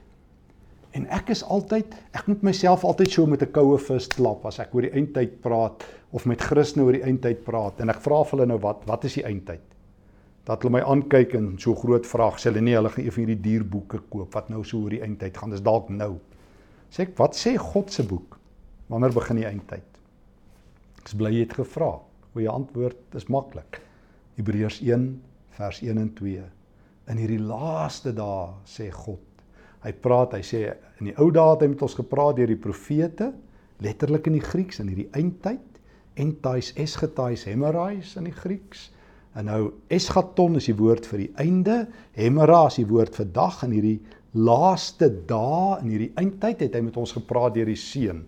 En 0.97 1.05
ek 1.13 1.31
is 1.35 1.45
altyd, 1.45 1.93
ek 2.17 2.27
moet 2.31 2.43
myself 2.47 2.85
altyd 2.89 3.13
so 3.13 3.27
met 3.29 3.43
'n 3.43 3.53
koue 3.53 3.79
vis 3.79 4.09
klap 4.09 4.47
as 4.47 4.59
ek 4.59 4.75
oor 4.75 4.89
die 4.89 4.95
eindtyd 4.97 5.41
praat 5.45 5.85
of 6.13 6.27
met 6.27 6.41
Christene 6.41 6.85
oor 6.85 6.97
die 6.97 7.05
eindtyd 7.05 7.45
praat 7.45 7.81
en 7.81 7.91
ek 7.93 8.01
vra 8.01 8.25
vir 8.25 8.39
hulle 8.39 8.47
nou 8.47 8.59
wat 8.59 8.87
wat 8.87 9.05
is 9.05 9.15
die 9.21 9.27
eindtyd? 9.27 9.77
dat 10.47 10.63
hulle 10.63 10.77
my 10.77 10.83
aankyk 10.87 11.35
en 11.35 11.55
so 11.59 11.75
groot 11.75 12.07
vraag 12.07 12.39
sê 12.39 12.53
hulle 12.53 12.63
nee 12.63 12.77
hulle 12.79 12.91
gaan 12.95 13.05
eers 13.05 13.19
hierdie 13.19 13.39
dierboeke 13.43 13.99
koop 14.13 14.35
wat 14.39 14.51
nou 14.53 14.63
so 14.65 14.85
oor 14.85 14.95
die 14.95 15.03
eindtyd 15.03 15.35
gaan. 15.35 15.51
Dis 15.51 15.65
dalk 15.67 15.89
nou. 15.91 16.13
Sê 16.95 17.09
ek 17.09 17.17
wat 17.19 17.35
sê 17.35 17.57
God 17.59 17.91
se 17.91 18.05
boek? 18.07 18.37
Wanneer 18.93 19.15
begin 19.17 19.41
die 19.41 19.49
eindtyd? 19.49 19.99
Ek 21.03 21.11
bly 21.19 21.33
jy 21.35 21.43
het 21.43 21.57
gevra. 21.59 21.97
Hoe 22.33 22.45
jy 22.45 22.53
antwoord 22.53 23.19
is 23.19 23.27
maklik. 23.33 23.81
Hebreërs 24.39 24.79
1 24.85 25.09
vers 25.59 25.83
1 25.83 25.99
en 25.99 26.13
2 26.15 26.45
in 27.11 27.23
hierdie 27.23 27.43
laaste 27.43 28.13
dae 28.15 28.53
sê 28.69 28.91
God 28.95 29.36
hy 29.87 29.95
praat 30.03 30.35
hy 30.37 30.43
sê 30.45 30.63
in 31.01 31.11
die 31.11 31.17
ou 31.23 31.31
dae 31.35 31.55
het 31.55 31.65
hy 31.65 31.71
met 31.73 31.87
ons 31.87 31.97
gepraat 31.99 32.37
deur 32.39 32.51
die 32.51 32.61
profete 32.61 33.31
letterlik 33.85 34.29
in 34.31 34.39
die 34.39 34.45
Grieks 34.45 34.83
in 34.83 34.91
hierdie 34.93 35.11
eindtyd 35.17 35.81
entais 36.21 36.73
eschatais 36.81 37.47
hemerais 37.49 38.17
in 38.21 38.29
die 38.31 38.37
Grieks 38.37 38.91
En 39.37 39.51
nou 39.51 39.63
eschaton 39.93 40.57
is 40.57 40.65
die 40.71 40.79
woord 40.79 41.05
vir 41.05 41.27
die 41.27 41.33
einde, 41.43 41.83
hemera 42.17 42.63
is 42.71 42.79
die 42.79 42.87
woord 42.89 43.19
vir 43.19 43.27
dag 43.37 43.59
in 43.67 43.75
hierdie 43.77 43.99
laaste 44.33 45.11
dae 45.29 45.75
in 45.83 45.91
hierdie 45.93 46.09
eindtyd 46.17 46.63
het 46.65 46.77
hy 46.77 46.81
met 46.87 46.97
ons 47.01 47.13
gepraat 47.19 47.53
deur 47.53 47.69
die 47.69 47.77
seun. 47.77 48.23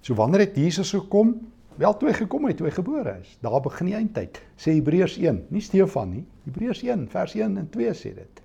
So 0.00 0.16
wanneer 0.16 0.46
het 0.46 0.56
Jesus 0.56 0.94
gekom? 0.96 1.36
wel 1.78 1.94
toe 1.94 2.08
hy 2.08 2.14
gekom 2.16 2.48
het, 2.48 2.56
toe 2.58 2.66
hy 2.66 2.72
gebore 2.74 3.12
is. 3.22 3.36
Daar 3.44 3.60
begin 3.62 3.86
die 3.86 3.94
eindtyd. 3.94 4.40
Sê 4.58 4.72
Hebreërs 4.74 5.14
1, 5.20 5.44
nie 5.54 5.62
Stefan 5.62 6.10
nie. 6.10 6.24
Hebreërs 6.48 6.80
1 6.82 7.04
vers 7.12 7.36
1 7.38 7.54
en 7.60 7.68
2 7.70 7.92
sê 7.94 8.10
dit. 8.16 8.40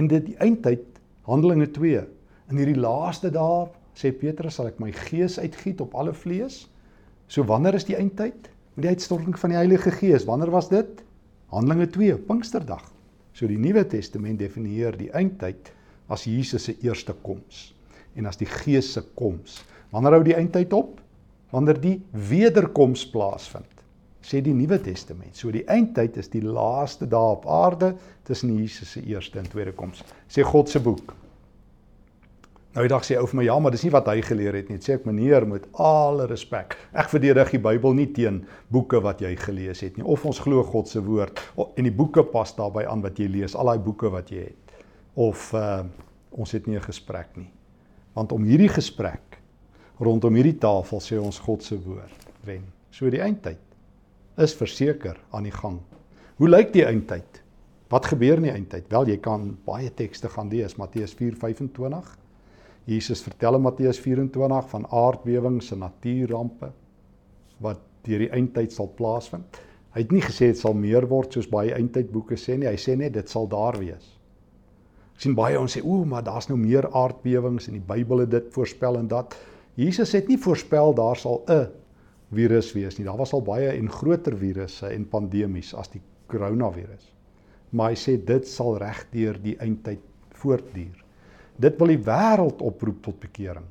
En 0.00 0.08
dit 0.08 0.24
die 0.30 0.38
eindtyd 0.40 0.86
Handelinge 1.28 1.68
2. 1.70 2.04
In 2.50 2.60
hierdie 2.60 2.78
laaste 2.80 3.30
dae 3.34 3.66
sê 3.98 4.12
Petrus 4.16 4.56
sal 4.58 4.70
ek 4.70 4.80
my 4.82 4.92
gees 4.94 5.38
uitgiet 5.38 5.82
op 5.84 5.94
alle 5.98 6.14
vlees. 6.16 6.64
So 7.30 7.44
wanneer 7.46 7.76
is 7.78 7.86
die 7.88 7.98
eindtyd? 7.98 8.48
Met 8.74 8.86
die 8.86 8.94
uitstorting 8.94 9.36
van 9.38 9.52
die 9.52 9.58
Heilige 9.58 9.92
Gees. 9.94 10.24
Wanneer 10.26 10.52
was 10.54 10.70
dit? 10.70 11.02
Handelinge 11.52 11.90
2, 11.90 12.16
Pinksterdag. 12.28 12.86
So 13.34 13.46
die 13.50 13.58
Nuwe 13.60 13.84
Testament 13.88 14.40
definieer 14.40 14.96
die 14.98 15.10
eindtyd 15.14 15.70
as 16.10 16.26
Jesus 16.26 16.66
se 16.66 16.74
eerste 16.82 17.14
koms 17.22 17.70
en 18.18 18.26
as 18.26 18.38
die 18.40 18.48
Gees 18.48 18.88
se 18.96 19.04
koms. 19.14 19.60
Wanneer 19.94 20.18
hou 20.18 20.24
die 20.26 20.34
eindtyd 20.34 20.72
op? 20.74 20.98
Wanneer 21.54 21.78
die 21.82 21.96
wederkoms 22.30 23.04
plaasvind. 23.10 23.79
Sê 24.30 24.38
die 24.44 24.54
Nuwe 24.54 24.78
Testament. 24.78 25.34
So 25.34 25.50
die 25.50 25.64
eindtyd 25.66 26.14
is 26.20 26.28
die 26.30 26.44
laaste 26.44 27.08
dae 27.10 27.32
op 27.34 27.48
aarde 27.50 27.96
tussen 28.28 28.52
Jesus 28.54 28.92
se 28.94 29.02
eerste 29.02 29.40
en 29.40 29.48
tweede 29.50 29.72
koms. 29.74 30.04
Sê 30.30 30.44
God 30.46 30.70
se 30.70 30.78
boek. 30.82 31.16
Nou 32.76 32.84
die 32.86 32.92
dag 32.92 33.02
sê 33.02 33.16
ou 33.18 33.26
vir 33.26 33.40
my 33.40 33.44
ja, 33.48 33.56
maar 33.58 33.74
dis 33.74 33.82
nie 33.82 33.90
wat 33.90 34.06
hy 34.06 34.20
geleer 34.22 34.54
het 34.54 34.68
nie. 34.70 34.78
Sê 34.78 34.94
ek 35.00 35.06
meneer 35.08 35.42
met 35.50 35.64
alle 35.82 36.28
respek. 36.30 36.76
Ek 36.94 37.10
verdedig 37.10 37.56
die 37.56 37.62
Bybel 37.64 37.96
nie 37.98 38.06
teen 38.14 38.44
boeke 38.70 39.00
wat 39.02 39.24
jy 39.24 39.32
gelees 39.40 39.82
het 39.82 39.98
nie. 39.98 40.06
Of 40.06 40.22
ons 40.30 40.38
glo 40.44 40.62
God 40.68 40.86
se 40.86 41.02
woord 41.02 41.42
en 41.58 41.88
die 41.88 41.94
boeke 41.94 42.22
pas 42.30 42.54
daarbey 42.54 42.86
aan 42.86 43.02
wat 43.02 43.18
jy 43.18 43.26
lees, 43.32 43.56
al 43.58 43.72
daai 43.72 43.82
boeke 43.82 44.12
wat 44.14 44.30
jy 44.30 44.44
het. 44.52 44.76
Of 45.18 45.50
uh 45.58 45.82
ons 46.30 46.52
het 46.54 46.68
nie 46.70 46.76
'n 46.78 46.86
gesprek 46.86 47.34
nie. 47.34 47.50
Want 48.14 48.30
om 48.32 48.44
hierdie 48.46 48.70
gesprek 48.70 49.40
rondom 49.98 50.34
hierdie 50.38 50.58
tafel 50.62 51.00
sê 51.02 51.18
ons 51.18 51.38
God 51.42 51.62
se 51.62 51.74
woord 51.74 52.30
wen. 52.46 52.62
So 52.92 53.10
die 53.10 53.18
eindtyd 53.18 53.58
is 54.40 54.54
verseker 54.56 55.18
aan 55.36 55.44
die 55.48 55.54
gang. 55.54 55.78
Hoe 56.40 56.48
lyk 56.48 56.72
die 56.72 56.84
eindtyd? 56.86 57.42
Wat 57.92 58.06
gebeur 58.08 58.38
in 58.38 58.46
die 58.48 58.54
eindtyd? 58.54 58.86
Wel, 58.92 59.10
jy 59.12 59.18
kan 59.20 59.50
baie 59.66 59.90
tekste 59.92 60.30
gaan 60.32 60.48
lees, 60.52 60.76
Matteus 60.78 61.12
4:25. 61.18 62.16
Jesus 62.88 63.22
vertel 63.22 63.58
in 63.58 63.62
Matteus 63.66 64.00
24 64.00 64.68
van 64.70 64.86
aardbewings 64.90 65.72
en 65.72 65.82
natuurrampe 65.84 66.70
wat 67.60 67.82
deur 68.06 68.24
die 68.24 68.30
eindtyd 68.32 68.72
sal 68.72 68.88
plaasvind. 68.96 69.60
Hy 69.92 70.04
het 70.04 70.14
nie 70.14 70.22
gesê 70.22 70.48
dit 70.54 70.58
sal 70.58 70.74
meer 70.74 71.04
word 71.10 71.34
soos 71.34 71.48
baie 71.50 71.74
eindtydboeke 71.74 72.38
sê 72.38 72.56
nie. 72.56 72.70
Hy 72.70 72.78
sê 72.78 72.96
net 72.96 73.12
dit 73.18 73.28
sal 73.28 73.48
daar 73.50 73.76
wees. 73.78 74.06
Ek 75.14 75.26
sien 75.26 75.36
baie 75.36 75.58
ons 75.60 75.76
sê 75.76 75.82
o, 75.84 76.04
maar 76.08 76.24
daar's 76.24 76.48
nou 76.48 76.56
meer 76.56 76.88
aardbewings 76.96 77.68
en 77.68 77.76
die 77.76 77.84
Bybel 77.84 78.24
het 78.24 78.30
dit 78.32 78.48
voorspel 78.54 78.96
en 79.02 79.10
dat 79.10 79.36
Jesus 79.76 80.14
het 80.16 80.30
nie 80.30 80.38
voorspel 80.40 80.94
daar 80.94 81.18
sal 81.20 81.44
'n 81.48 81.68
virus 82.34 82.72
wees 82.76 82.98
nie. 82.98 83.06
Daar 83.06 83.18
was 83.20 83.34
al 83.34 83.42
baie 83.46 83.72
en 83.72 83.90
groter 83.90 84.36
virusse 84.38 84.90
en 84.90 85.08
pandemies 85.10 85.72
as 85.74 85.90
die 85.92 86.02
koronavirus. 86.30 87.10
Maar 87.74 87.92
hy 87.92 87.98
sê 87.98 88.16
dit 88.26 88.46
sal 88.48 88.78
regdeur 88.82 89.38
die 89.42 89.56
eindtyd 89.62 90.02
voortduur. 90.40 91.04
Dit 91.60 91.76
wil 91.78 91.92
die 91.92 92.02
wêreld 92.06 92.62
oproep 92.64 93.02
tot 93.04 93.18
bekering. 93.22 93.66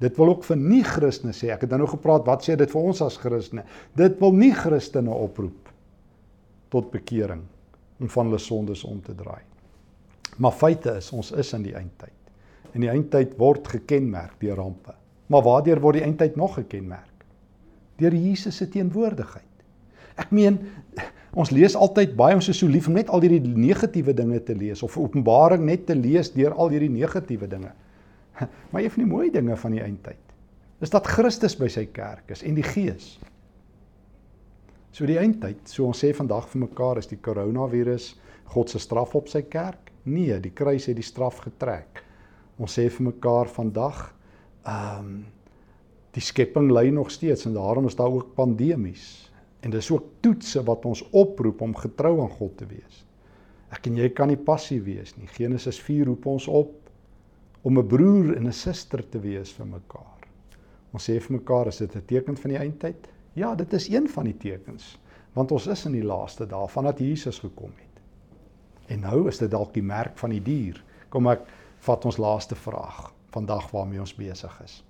Dit 0.00 0.16
wil 0.16 0.32
ook 0.32 0.46
vir 0.48 0.56
nie-Christene 0.56 1.34
sê. 1.36 1.50
Ek 1.52 1.66
het 1.66 1.74
nou 1.76 1.88
gepraat 1.88 2.24
wat 2.28 2.46
sê 2.46 2.56
dit 2.58 2.70
vir 2.72 2.88
ons 2.90 3.02
as 3.04 3.18
Christene? 3.20 3.66
Dit 3.96 4.16
wil 4.22 4.32
nie 4.36 4.52
Christene 4.56 5.12
oproep 5.12 5.68
tot 6.72 6.88
bekering 6.92 7.44
om 8.00 8.08
van 8.08 8.30
hulle 8.30 8.40
sondes 8.40 8.84
om 8.88 9.00
te 9.04 9.14
draai. 9.16 9.42
Maar 10.40 10.56
feite 10.56 10.96
is 10.96 11.10
ons 11.12 11.34
is 11.36 11.52
in 11.56 11.66
die 11.66 11.76
eindtyd. 11.76 12.16
En 12.72 12.84
die 12.84 12.90
eindtyd 12.90 13.36
word 13.38 13.68
gekenmerk 13.68 14.38
deur 14.40 14.56
rampe. 14.62 14.94
Maar 15.30 15.44
waardeur 15.44 15.82
word 15.84 16.00
die 16.00 16.06
eindtyd 16.06 16.38
nog 16.40 16.56
gekenmerk? 16.56 17.09
Deur 18.00 18.16
Jesus 18.16 18.56
se 18.56 18.68
teenwoordigheid. 18.70 19.46
Ek 20.20 20.32
meen 20.34 20.58
ons 21.38 21.52
lees 21.54 21.76
altyd 21.78 22.16
baie 22.18 22.34
ons 22.34 22.48
is 22.50 22.58
so 22.58 22.68
lief 22.68 22.88
om 22.90 22.96
net 22.98 23.10
al 23.12 23.22
hierdie 23.22 23.54
negatiewe 23.54 24.14
dinge 24.16 24.40
te 24.44 24.56
lees 24.56 24.82
of 24.82 24.96
Openbaring 24.98 25.62
net 25.68 25.86
te 25.86 25.94
lees 25.94 26.32
deur 26.34 26.56
al 26.56 26.72
hierdie 26.74 26.90
negatiewe 26.92 27.48
dinge. 27.50 27.70
Maar 28.70 28.82
een 28.82 28.94
van 28.96 29.04
die 29.04 29.10
mooi 29.12 29.30
dinge 29.30 29.56
van 29.56 29.76
die 29.76 29.84
eindtyd 29.84 30.26
is 30.80 30.92
dat 30.92 31.06
Christus 31.06 31.58
by 31.60 31.68
sy 31.68 31.84
kerk 31.92 32.32
is 32.32 32.42
en 32.46 32.56
die 32.56 32.64
Gees. 32.64 33.18
So 34.96 35.06
die 35.06 35.18
eindtyd, 35.20 35.60
so 35.68 35.84
ons 35.86 36.00
sê 36.02 36.10
vandag 36.16 36.48
vir 36.50 36.64
mekaar 36.64 36.98
is 36.98 37.10
die 37.10 37.20
koronavirus 37.20 38.14
God 38.50 38.72
se 38.72 38.80
straf 38.82 39.12
op 39.14 39.28
sy 39.30 39.44
kerk? 39.46 39.92
Nee, 40.08 40.40
die 40.42 40.54
kruis 40.56 40.88
het 40.88 40.96
die 40.98 41.06
straf 41.06 41.42
getrek. 41.44 42.00
Ons 42.58 42.74
sê 42.78 42.88
vir 42.90 43.12
mekaar 43.12 43.50
vandag 43.52 44.08
ehm 44.64 45.04
um, 45.04 45.20
die 46.16 46.22
skepping 46.22 46.70
ly 46.70 46.88
nog 46.90 47.10
steeds 47.10 47.46
en 47.46 47.54
daarom 47.54 47.86
is 47.86 47.96
daar 47.96 48.10
ook 48.10 48.34
pandemies. 48.34 49.30
En 49.60 49.70
dis 49.70 49.90
ook 49.90 50.06
toetse 50.20 50.62
wat 50.64 50.84
ons 50.84 51.02
oproep 51.10 51.60
om 51.60 51.76
getrou 51.76 52.20
aan 52.20 52.30
God 52.30 52.56
te 52.56 52.66
wees. 52.66 53.04
Ek 53.70 53.86
en 53.86 53.98
jy 54.00 54.08
kan 54.10 54.28
nie 54.28 54.40
passief 54.40 54.84
wees 54.84 55.12
nie. 55.16 55.28
Genesis 55.36 55.78
4 55.80 56.08
roep 56.08 56.26
ons 56.26 56.48
op 56.48 56.72
om 57.62 57.78
'n 57.78 57.86
broer 57.86 58.36
en 58.36 58.46
'n 58.46 58.52
suster 58.52 59.08
te 59.08 59.20
wees 59.20 59.52
vir 59.52 59.66
mekaar. 59.66 60.26
Ons 60.92 61.10
sê 61.10 61.20
vir 61.20 61.36
mekaar 61.36 61.66
is 61.66 61.78
dit 61.78 61.96
'n 61.96 62.04
teken 62.06 62.36
van 62.36 62.50
die 62.50 62.58
eindtyd? 62.58 63.08
Ja, 63.34 63.54
dit 63.54 63.72
is 63.72 63.88
een 63.88 64.08
van 64.08 64.24
die 64.24 64.36
tekens, 64.36 64.98
want 65.32 65.52
ons 65.52 65.66
is 65.66 65.84
in 65.86 65.92
die 65.92 66.04
laaste 66.04 66.46
dae 66.46 66.68
vandat 66.68 66.98
Jesus 66.98 67.38
gekom 67.38 67.72
het. 67.76 68.02
En 68.86 69.00
nou 69.00 69.28
is 69.28 69.38
dit 69.38 69.50
dalk 69.50 69.74
die 69.74 69.82
merk 69.82 70.18
van 70.18 70.30
die 70.30 70.42
dier. 70.42 70.84
Kom 71.08 71.26
ek 71.26 71.46
vat 71.78 72.04
ons 72.04 72.16
laaste 72.16 72.54
vraag 72.54 73.12
vandag 73.30 73.70
waarmee 73.70 74.00
ons 74.00 74.14
besig 74.14 74.60
is. 74.64 74.84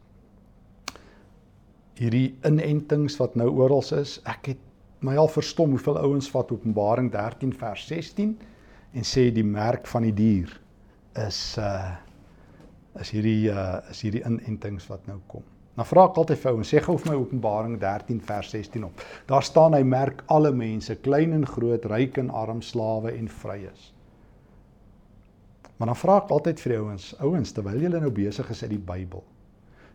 Hierdie 2.00 2.30
inentings 2.48 3.18
wat 3.20 3.34
nou 3.36 3.50
oral 3.60 3.84
is, 3.98 4.16
ek 4.24 4.54
het 4.54 4.60
my 5.04 5.18
al 5.20 5.28
verstom 5.28 5.74
hoeveel 5.74 5.98
ouens 6.00 6.30
vat 6.32 6.52
Openbaring 6.52 7.10
13 7.12 7.52
vers 7.60 7.82
16 7.88 8.34
en 8.96 9.06
sê 9.06 9.26
die 9.36 9.44
merk 9.44 9.88
van 9.88 10.06
die 10.08 10.14
dier 10.16 10.54
is 11.26 11.40
uh 11.60 11.96
is 13.00 13.12
hierdie 13.14 13.52
uh 13.52 13.82
is 13.92 14.00
hierdie 14.02 14.24
inentings 14.26 14.88
wat 14.90 15.04
nou 15.06 15.18
kom. 15.30 15.44
Dan 15.76 15.86
vra 15.86 16.06
ek 16.08 16.18
altyd 16.18 16.40
vir 16.42 16.56
ouens, 16.56 16.70
sê 16.72 16.80
gou 16.82 16.96
vir 16.98 17.12
my 17.12 17.18
Openbaring 17.20 17.76
13 17.80 18.18
vers 18.26 18.50
16 18.52 18.84
op. 18.88 19.04
Daar 19.28 19.44
staan 19.46 19.76
hy 19.76 19.82
merk 19.86 20.24
alle 20.32 20.50
mense, 20.56 20.96
klein 21.04 21.36
en 21.36 21.46
groot, 21.46 21.84
ryk 21.92 22.18
en 22.20 22.32
arm, 22.32 22.60
slawe 22.64 23.12
en 23.12 23.28
vryes. 23.42 23.90
Maar 25.78 25.92
dan 25.92 26.00
vra 26.00 26.16
ek 26.20 26.32
altyd 26.36 26.64
vir 26.64 26.74
die 26.74 26.80
ouens, 26.80 27.12
ouens 27.20 27.54
terwyl 27.56 27.84
julle 27.84 28.00
nou 28.02 28.10
besig 28.12 28.50
is 28.52 28.64
uit 28.64 28.72
die 28.74 28.82
Bybel. 28.90 29.22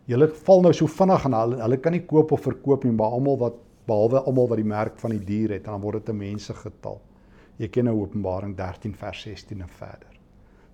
Julle 0.06 0.28
val 0.46 0.62
nou 0.62 0.72
so 0.76 0.86
vinnig 0.86 1.24
aan 1.26 1.34
hulle, 1.34 1.60
hulle 1.64 1.78
kan 1.82 1.94
nie 1.96 2.04
koop 2.06 2.32
of 2.36 2.44
verkoop 2.46 2.84
nie, 2.86 2.94
maar 2.94 3.16
almal 3.16 3.38
wat 3.40 3.56
behalwe 3.86 4.22
almal 4.26 4.48
wat 4.50 4.60
die 4.60 4.68
merk 4.68 4.98
van 5.02 5.14
die 5.14 5.22
dier 5.22 5.56
het, 5.56 5.64
dan 5.66 5.80
word 5.82 6.04
dit 6.04 6.14
'n 6.14 6.18
mense 6.18 6.54
getal. 6.54 7.00
Jy 7.58 7.68
ken 7.68 7.84
nou 7.84 8.00
Openbaring 8.02 8.54
13 8.56 8.94
vers 8.94 9.22
16 9.22 9.60
en 9.60 9.68
verder. 9.68 10.12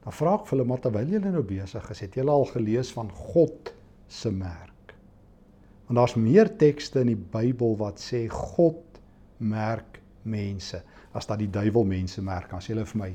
Dan 0.04 0.12
vra 0.12 0.34
ek 0.34 0.46
vir 0.46 0.58
hulle, 0.58 0.68
maar 0.68 0.80
terwyl 0.80 1.06
julle 1.06 1.30
nou 1.30 1.42
besig 1.42 1.90
is, 1.90 2.00
het 2.00 2.14
julle 2.14 2.30
al 2.30 2.44
gelees 2.44 2.92
van 2.92 3.10
God 3.10 3.72
se 4.08 4.30
merk? 4.30 4.94
Want 5.86 5.96
daar's 5.96 6.16
meer 6.16 6.56
tekste 6.56 7.00
in 7.00 7.06
die 7.06 7.24
Bybel 7.32 7.76
wat 7.76 8.00
sê 8.00 8.28
God 8.28 9.00
merk 9.38 10.00
mense 10.22 10.82
as 11.12 11.26
dat 11.26 11.38
die 11.38 11.50
duiwel 11.50 11.84
mense 11.84 12.22
merk. 12.22 12.52
As 12.52 12.66
jy 12.66 12.74
hulle 12.74 12.86
vir 12.86 12.98
my 12.98 13.12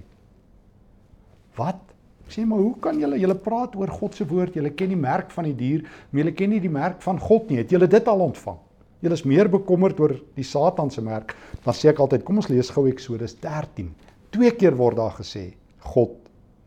Wat? 1.57 1.93
Ek 2.27 2.33
sê 2.35 2.43
maar 2.43 2.59
hoe 2.59 2.75
kan 2.83 2.97
julle 2.99 3.15
julle 3.21 3.37
praat 3.39 3.75
oor 3.79 3.87
God 3.87 4.17
se 4.17 4.25
woord? 4.27 4.57
Julle 4.59 4.73
ken 4.75 4.91
die 4.91 4.99
merk 4.99 5.29
van 5.31 5.45
die 5.47 5.55
dier, 5.55 5.85
maar 6.11 6.25
julle 6.25 6.33
ken 6.35 6.51
nie 6.51 6.59
die 6.59 6.71
merk 6.71 6.99
van 7.05 7.21
God 7.23 7.47
nie. 7.47 7.61
Het 7.61 7.71
julle 7.71 7.87
dit 7.87 8.09
al 8.11 8.23
ontvang? 8.25 8.57
Julle 9.05 9.15
is 9.15 9.23
meer 9.23 9.47
bekommerd 9.47 10.01
oor 10.03 10.11
die 10.35 10.43
Satan 10.43 10.91
se 10.91 10.99
merk. 11.05 11.31
Dan 11.63 11.77
sê 11.77 11.93
ek 11.93 12.01
altyd, 12.03 12.25
kom 12.27 12.41
ons 12.41 12.49
lees 12.51 12.71
gou 12.75 12.83
Eksodus 12.91 13.37
13. 13.39 13.93
Twee 14.35 14.51
keer 14.59 14.75
word 14.75 14.99
daar 14.99 15.15
gesê 15.15 15.53
God 15.87 16.17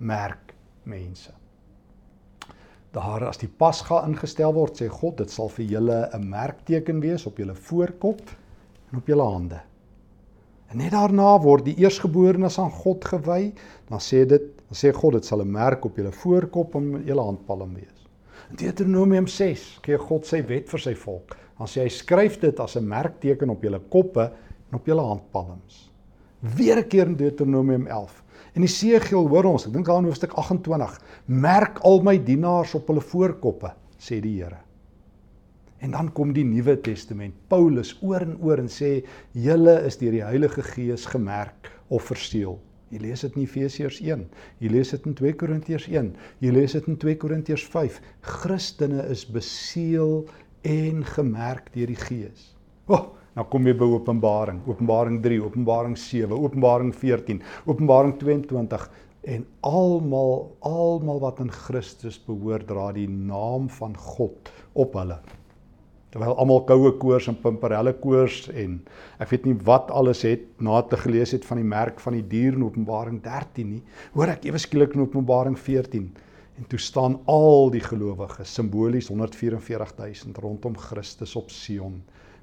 merk 0.00 0.54
mense. 0.88 1.34
Daar 2.96 3.28
as 3.28 3.38
die 3.42 3.50
Pasga 3.50 4.00
ingestel 4.08 4.54
word, 4.56 4.80
sê 4.80 4.88
God, 4.88 5.18
dit 5.20 5.30
sal 5.30 5.52
vir 5.52 5.66
julle 5.76 5.98
'n 6.16 6.24
merkteken 6.24 7.04
wees 7.04 7.26
op 7.26 7.36
julle 7.36 7.54
voorkop 7.54 8.22
en 8.90 8.98
op 8.98 9.06
julle 9.06 9.28
hande. 9.28 9.60
En 10.70 10.78
net 10.78 10.92
daarna 10.94 11.38
word 11.42 11.64
die 11.64 11.76
eersgeborenes 11.82 12.58
aan 12.58 12.70
God 12.70 13.04
gewy, 13.04 13.52
dan 13.90 13.98
sê 13.98 14.24
dit, 14.26 14.59
dan 14.70 14.78
sê 14.78 14.92
God 14.94 15.16
dit 15.18 15.26
sal 15.26 15.42
'n 15.42 15.50
merk 15.50 15.84
op 15.84 15.96
julle 15.96 16.12
voorkop 16.12 16.76
en 16.78 17.02
julle 17.04 17.22
handpalm 17.22 17.74
wees. 17.74 18.06
In 18.50 18.56
Deuteronomium 18.56 19.26
6 19.26 19.80
gee 19.82 19.98
God 19.98 20.26
sy 20.26 20.44
wet 20.46 20.68
vir 20.70 20.80
sy 20.80 20.94
volk. 20.94 21.36
Dan 21.58 21.66
sê 21.66 21.82
hy 21.82 21.88
skryf 21.88 22.38
dit 22.40 22.60
as 22.60 22.76
'n 22.76 22.86
merkteken 22.86 23.50
op 23.50 23.62
julle 23.62 23.80
koppe 23.90 24.32
en 24.70 24.78
op 24.78 24.86
julle 24.86 25.02
handpalms. 25.02 25.90
Weer 26.40 26.78
'n 26.78 26.88
keer 26.88 27.06
in 27.06 27.16
Deuteronomium 27.16 27.86
11. 27.86 28.22
En 28.54 28.62
Esegiel 28.62 29.28
hoor 29.28 29.44
ons, 29.44 29.66
ek 29.66 29.72
dink 29.72 29.86
daar 29.86 29.98
in 29.98 30.04
hoofstuk 30.04 30.32
28, 30.32 31.00
merk 31.26 31.78
al 31.78 32.02
my 32.02 32.18
dienaars 32.18 32.74
op 32.74 32.86
hulle 32.86 33.00
voorkoppe, 33.00 33.74
sê 33.98 34.20
die 34.20 34.42
Here. 34.42 34.58
En 35.80 35.90
dan 35.90 36.12
kom 36.12 36.32
die 36.32 36.44
Nuwe 36.44 36.80
Testament. 36.80 37.34
Paulus 37.48 37.98
oor 38.02 38.20
en 38.20 38.36
oor 38.40 38.58
en 38.58 38.68
sê 38.68 39.04
julle 39.32 39.84
is 39.86 39.96
deur 39.96 40.12
die 40.12 40.24
Heilige 40.24 40.62
Gees 40.62 41.06
gemerk 41.06 41.70
of 41.88 42.02
verseël. 42.02 42.60
Jy 42.90 42.98
lees 43.04 43.20
dit 43.22 43.36
in 43.38 43.44
Efesiërs 43.44 44.00
1. 44.02 44.22
Jy 44.58 44.70
lees 44.72 44.90
dit 44.90 45.04
in 45.06 45.14
2 45.18 45.34
Korintiërs 45.38 45.86
1. 45.90 46.08
Jy 46.42 46.54
lees 46.56 46.72
dit 46.74 46.88
in 46.90 46.96
2 46.98 47.18
Korintiërs 47.22 47.66
5. 47.70 48.00
Christene 48.26 49.04
is 49.14 49.22
beseël 49.30 50.24
en 50.66 51.04
gemerk 51.14 51.70
deur 51.76 51.92
die 51.92 52.00
Gees. 52.00 52.48
O, 52.90 52.96
oh, 52.96 53.04
nou 53.38 53.44
kom 53.52 53.68
jy 53.70 53.76
by 53.78 53.86
Openbaring, 53.94 54.58
Openbaring 54.66 55.20
3, 55.22 55.38
Openbaring 55.46 55.94
7, 55.96 56.34
Openbaring 56.34 56.90
14, 56.96 57.38
Openbaring 57.70 58.16
22 58.18 58.88
en 59.30 59.44
almal 59.68 60.48
almal 60.66 61.20
wat 61.22 61.42
in 61.44 61.52
Christus 61.52 62.18
behoort 62.26 62.66
dra 62.70 62.88
die 62.96 63.08
naam 63.08 63.68
van 63.78 63.94
God 63.94 64.50
op 64.72 64.96
hulle 64.98 65.20
terwyl 66.10 66.34
almal 66.42 66.64
koue 66.66 66.90
koors 66.98 67.28
en 67.30 67.36
pimperelle 67.38 67.92
koors 68.02 68.48
en 68.58 68.80
ek 69.22 69.30
weet 69.30 69.44
nie 69.46 69.54
wat 69.66 69.92
alles 69.94 70.24
het 70.26 70.42
na 70.58 70.80
te 70.82 70.98
gelees 70.98 71.30
het 71.36 71.44
van 71.46 71.60
die 71.60 71.68
merk 71.70 72.00
van 72.02 72.16
die 72.18 72.24
dier 72.32 72.56
in 72.56 72.64
Openbaring 72.66 73.20
13 73.22 73.68
nie. 73.76 73.82
Hoor 74.16 74.32
ek 74.32 74.48
ewe 74.48 74.58
skielik 74.58 74.96
in 74.96 75.04
Openbaring 75.04 75.54
14 75.58 76.08
en 76.58 76.66
toe 76.68 76.80
staan 76.82 77.14
al 77.30 77.70
die 77.72 77.82
gelowiges 77.84 78.50
simbolies 78.58 79.10
144000 79.12 80.40
rondom 80.42 80.74
Christus 80.76 81.36
op 81.38 81.52
Sion 81.54 82.00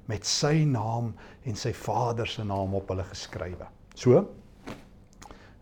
met 0.08 0.24
sy 0.24 0.64
naam 0.64 1.12
en 1.44 1.56
sy 1.56 1.74
Vader 1.76 2.26
se 2.26 2.46
naam 2.48 2.72
op 2.74 2.88
hulle 2.88 3.04
geskrywe. 3.10 3.68
So 3.94 4.24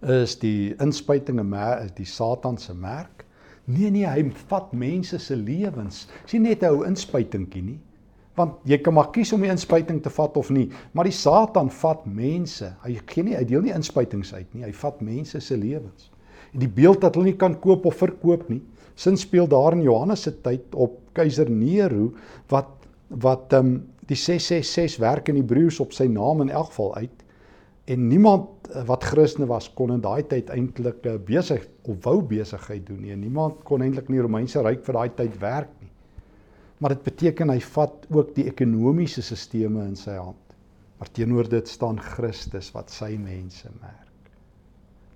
is 0.06 0.36
die 0.38 0.76
inspuiting 0.78 1.40
'n 1.40 1.54
is 1.82 1.92
die 1.96 2.06
Satan 2.06 2.58
se 2.58 2.74
merk? 2.74 3.24
Nee 3.66 3.90
nee, 3.90 4.06
hy 4.06 4.30
vat 4.46 4.72
mense 4.72 5.18
se 5.18 5.34
lewens. 5.34 6.06
Sien 6.26 6.42
net 6.42 6.62
'n 6.62 6.70
ou 6.70 6.84
inspuitingkie 6.84 7.62
nie 7.62 7.80
want 8.36 8.60
jy 8.68 8.78
kan 8.84 8.94
maar 8.96 9.10
kies 9.14 9.32
om 9.32 9.42
die 9.44 9.50
inspuiting 9.52 10.02
te 10.04 10.12
vat 10.12 10.36
of 10.36 10.50
nie, 10.52 10.66
maar 10.96 11.08
die 11.08 11.16
Satan 11.16 11.70
vat 11.72 12.04
mense. 12.08 12.68
Hy 12.84 12.98
gee 13.08 13.24
nie 13.24 13.36
hy 13.36 13.44
deel 13.48 13.64
nie 13.64 13.74
inspuitings 13.74 14.34
uit 14.36 14.48
nie. 14.52 14.66
Hy 14.66 14.72
vat 14.76 15.02
mense 15.04 15.40
se 15.40 15.56
lewens. 15.56 16.10
En 16.52 16.62
die 16.62 16.70
beeld 16.72 17.02
dat 17.04 17.16
hulle 17.16 17.32
nie 17.32 17.40
kan 17.40 17.56
koop 17.62 17.88
of 17.88 17.98
verkoop 18.02 18.48
nie. 18.52 18.60
Sin 18.96 19.16
speel 19.20 19.48
daar 19.48 19.76
in 19.76 19.84
Johannes 19.84 20.24
se 20.24 20.32
tyd 20.44 20.76
op 20.76 21.00
keiser 21.16 21.50
Nero 21.52 22.12
wat 22.52 22.72
wat 23.08 23.52
ehm 23.54 23.68
um, 23.68 23.76
die 24.06 24.18
666 24.18 25.00
werk 25.02 25.28
in 25.32 25.38
Hebreëus 25.40 25.80
op 25.82 25.94
sy 25.94 26.04
naam 26.06 26.44
in 26.44 26.50
elk 26.54 26.68
geval 26.70 26.92
uit. 26.94 27.24
En 27.90 28.04
niemand 28.06 28.68
eh, 28.70 28.84
wat 28.86 29.02
Christene 29.02 29.48
was 29.50 29.66
kon 29.74 29.90
in 29.94 30.02
daai 30.02 30.22
tyd 30.30 30.50
eintlik 30.54 31.06
eh, 31.06 31.16
besig 31.18 31.64
of 31.82 31.98
wou 32.04 32.20
besigheid 32.22 32.86
doen 32.86 33.00
nie. 33.02 33.16
Niemand 33.18 33.64
kon 33.66 33.82
eintlik 33.82 34.06
in 34.10 34.18
die 34.18 34.22
Romeinse 34.22 34.62
ryk 34.62 34.84
vir 34.86 34.98
daai 35.00 35.10
tyd 35.18 35.40
werk 35.42 35.72
nie 35.80 35.85
maar 36.78 36.92
dit 36.92 37.04
beteken 37.06 37.50
hy 37.50 37.60
vat 37.72 38.04
ook 38.12 38.34
die 38.36 38.46
ekonomiese 38.50 39.22
sisteme 39.24 39.84
in 39.88 39.96
sy 39.96 40.16
hand. 40.18 40.42
Maar 40.98 41.12
teenoor 41.12 41.48
dit 41.48 41.68
staan 41.68 42.00
Christus 42.00 42.70
wat 42.72 42.92
sy 42.92 43.14
mense 43.20 43.68
merk. 43.80 44.30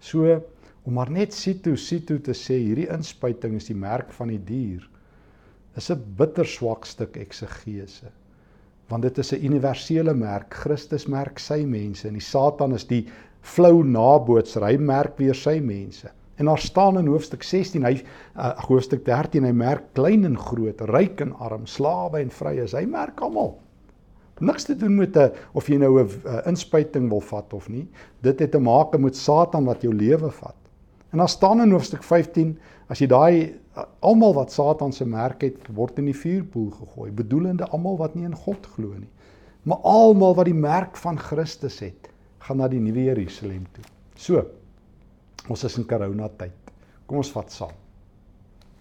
So 0.01 0.40
om 0.88 0.96
maar 0.96 1.11
net 1.12 1.37
sito 1.37 1.75
sito 1.77 2.16
te 2.25 2.33
sê 2.37 2.57
hierdie 2.57 2.88
inspuiting 2.92 3.59
is 3.59 3.68
die 3.68 3.77
merk 3.77 4.12
van 4.16 4.33
die 4.33 4.40
dier 4.40 4.87
is 5.77 5.90
'n 5.90 6.01
bitter 6.16 6.46
swak 6.46 6.87
stuk 6.87 7.16
eksegese. 7.16 8.11
Want 8.88 9.03
dit 9.03 9.18
is 9.18 9.33
'n 9.33 9.44
universele 9.44 10.14
merk. 10.14 10.55
Christus 10.55 11.07
merk 11.07 11.38
sy 11.38 11.64
mense 11.64 12.09
en 12.09 12.14
die 12.14 12.29
Satan 12.33 12.75
is 12.75 12.85
die 12.85 13.07
flou 13.40 13.85
nabootser. 13.85 14.64
Hy 14.64 14.77
merk 14.77 15.18
weer 15.18 15.35
sy 15.35 15.61
mense. 15.61 16.11
En 16.40 16.48
daar 16.48 16.59
staan 16.59 16.98
in 16.98 17.07
hoofstuk 17.07 17.42
16, 17.44 17.83
hy 17.85 17.98
uh, 18.00 18.55
hoofstuk 18.64 19.03
13, 19.05 19.44
hy 19.44 19.53
merk 19.53 19.90
klein 19.92 20.24
en 20.24 20.38
groot, 20.40 20.79
ryk 20.88 21.20
en 21.20 21.35
arm, 21.37 21.66
slawe 21.68 22.22
en 22.22 22.31
vryes. 22.33 22.72
Hy 22.72 22.87
merk 22.88 23.20
almal. 23.20 23.59
Niks 24.40 24.64
te 24.64 24.76
doen 24.81 24.94
met 24.96 25.18
'n 25.20 25.35
of 25.53 25.68
jy 25.68 25.76
nou 25.76 26.00
'n 26.00 26.09
uh, 26.09 26.40
inspuiting 26.48 27.11
wil 27.12 27.20
vat 27.20 27.53
of 27.53 27.68
nie. 27.68 27.85
Dit 28.24 28.40
het 28.40 28.50
te 28.50 28.59
maak 28.59 28.96
met 28.98 29.16
Satan 29.16 29.68
wat 29.68 29.83
jou 29.83 29.92
lewe 29.92 30.31
vat. 30.31 30.57
En 31.12 31.18
daar 31.18 31.29
staan 31.29 31.61
in 31.61 31.70
hoofstuk 31.70 32.03
15, 32.03 32.59
as 32.88 32.98
jy 32.98 33.07
daai 33.07 33.55
almal 34.00 34.35
wat 34.35 34.53
Satan 34.53 34.92
se 34.92 35.05
merk 35.05 35.42
het, 35.42 35.68
word 35.74 35.98
in 35.98 36.05
die 36.05 36.16
vuurpoel 36.16 36.70
gegooi, 36.70 37.11
bedoelende 37.11 37.68
almal 37.68 37.98
wat 37.98 38.14
nie 38.14 38.24
in 38.24 38.35
God 38.35 38.66
glo 38.66 38.94
nie. 38.96 39.11
Maar 39.62 39.79
almal 39.85 40.35
wat 40.35 40.48
die 40.48 40.55
merk 40.55 40.96
van 40.96 41.18
Christus 41.18 41.81
het, 41.81 42.09
gaan 42.38 42.57
na 42.57 42.68
die 42.68 42.81
nuwe 42.81 43.05
Jerusalem 43.05 43.66
toe. 43.72 43.85
So, 44.16 44.46
Ons 45.48 45.64
is 45.64 45.79
in 45.79 45.87
corona 45.87 46.29
tyd. 46.29 46.72
Kom 47.07 47.22
ons 47.22 47.33
vat 47.33 47.50
saam. 47.53 47.76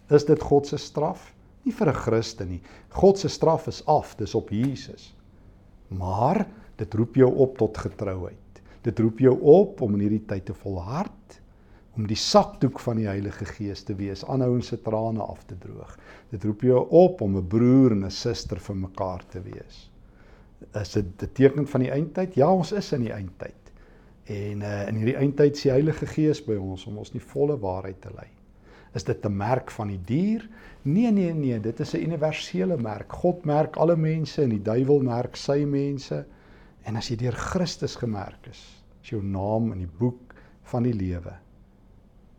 Is 0.09 0.25
dit 0.25 0.41
God 0.41 0.67
se 0.67 0.77
straf? 0.77 1.33
Nie 1.65 1.73
vir 1.73 1.89
'n 1.89 1.93
Christen 1.93 2.49
nie. 2.49 2.61
God 2.89 3.17
se 3.17 3.29
straf 3.29 3.67
is 3.67 3.83
af, 3.85 4.15
dis 4.17 4.35
op 4.35 4.49
Jesus. 4.49 5.13
Maar 5.89 6.47
dit 6.77 6.93
roep 6.93 7.15
jou 7.15 7.35
op 7.35 7.57
tot 7.57 7.77
getrouheid. 7.77 8.61
Dit 8.81 8.99
roep 8.99 9.19
jou 9.19 9.35
op 9.41 9.81
om 9.81 9.93
in 9.93 9.99
hierdie 10.07 10.25
tyd 10.25 10.45
te 10.45 10.53
volhard, 10.53 11.41
om 11.97 12.07
die 12.07 12.15
sakdoek 12.15 12.79
van 12.79 12.97
die 13.01 13.07
Heilige 13.09 13.45
Gees 13.45 13.83
te 13.83 13.95
wees, 13.99 14.23
aanhou 14.25 14.61
se 14.61 14.77
trane 14.81 15.19
af 15.19 15.43
te 15.49 15.57
droog. 15.59 15.97
Dit 16.31 16.45
roep 16.47 16.61
jou 16.61 16.87
op 16.89 17.21
om 17.21 17.37
'n 17.37 17.47
broer 17.47 17.91
en 17.91 18.05
'n 18.05 18.11
suster 18.11 18.59
vir 18.59 18.75
mekaar 18.75 19.23
te 19.29 19.41
wees. 19.41 19.89
Is 20.73 20.93
dit 20.93 21.23
'n 21.23 21.33
teken 21.33 21.67
van 21.67 21.81
die 21.81 21.91
eindtyd? 21.91 22.35
Ja, 22.35 22.53
ons 22.53 22.71
is 22.71 22.93
in 22.93 23.01
die 23.01 23.13
eindtyd. 23.13 23.58
En 24.29 24.61
uh, 24.61 24.87
in 24.87 24.99
hierdie 25.01 25.17
eindtyd 25.17 25.57
sien 25.57 25.71
die 25.71 25.77
Heilige 25.79 26.05
Gees 26.09 26.41
by 26.45 26.57
ons 26.59 26.85
om 26.89 26.99
ons 27.01 27.09
die 27.13 27.23
volle 27.23 27.57
waarheid 27.59 28.01
te 28.03 28.11
lei. 28.13 28.27
Is 28.97 29.05
dit 29.05 29.25
'n 29.25 29.37
merk 29.37 29.71
van 29.71 29.87
die 29.87 30.01
dier? 30.05 30.47
Nee 30.81 31.11
nee 31.11 31.33
nee, 31.33 31.59
dit 31.59 31.79
is 31.79 31.93
'n 31.93 32.03
universele 32.03 32.77
merk. 32.77 33.11
God 33.13 33.45
merk 33.45 33.75
alle 33.75 33.95
mense 33.95 34.41
en 34.41 34.49
die 34.49 34.61
duiwel 34.61 35.01
merk 35.01 35.35
sy 35.35 35.65
mense. 35.65 36.25
En 36.83 36.95
as 36.95 37.09
jy 37.09 37.15
deur 37.15 37.35
Christus 37.35 37.95
gemerk 37.95 38.47
is, 38.49 38.83
is 39.01 39.09
jou 39.09 39.23
naam 39.23 39.71
in 39.71 39.79
die 39.79 39.93
boek 39.99 40.33
van 40.63 40.83
die 40.83 40.93
lewe. 40.93 41.33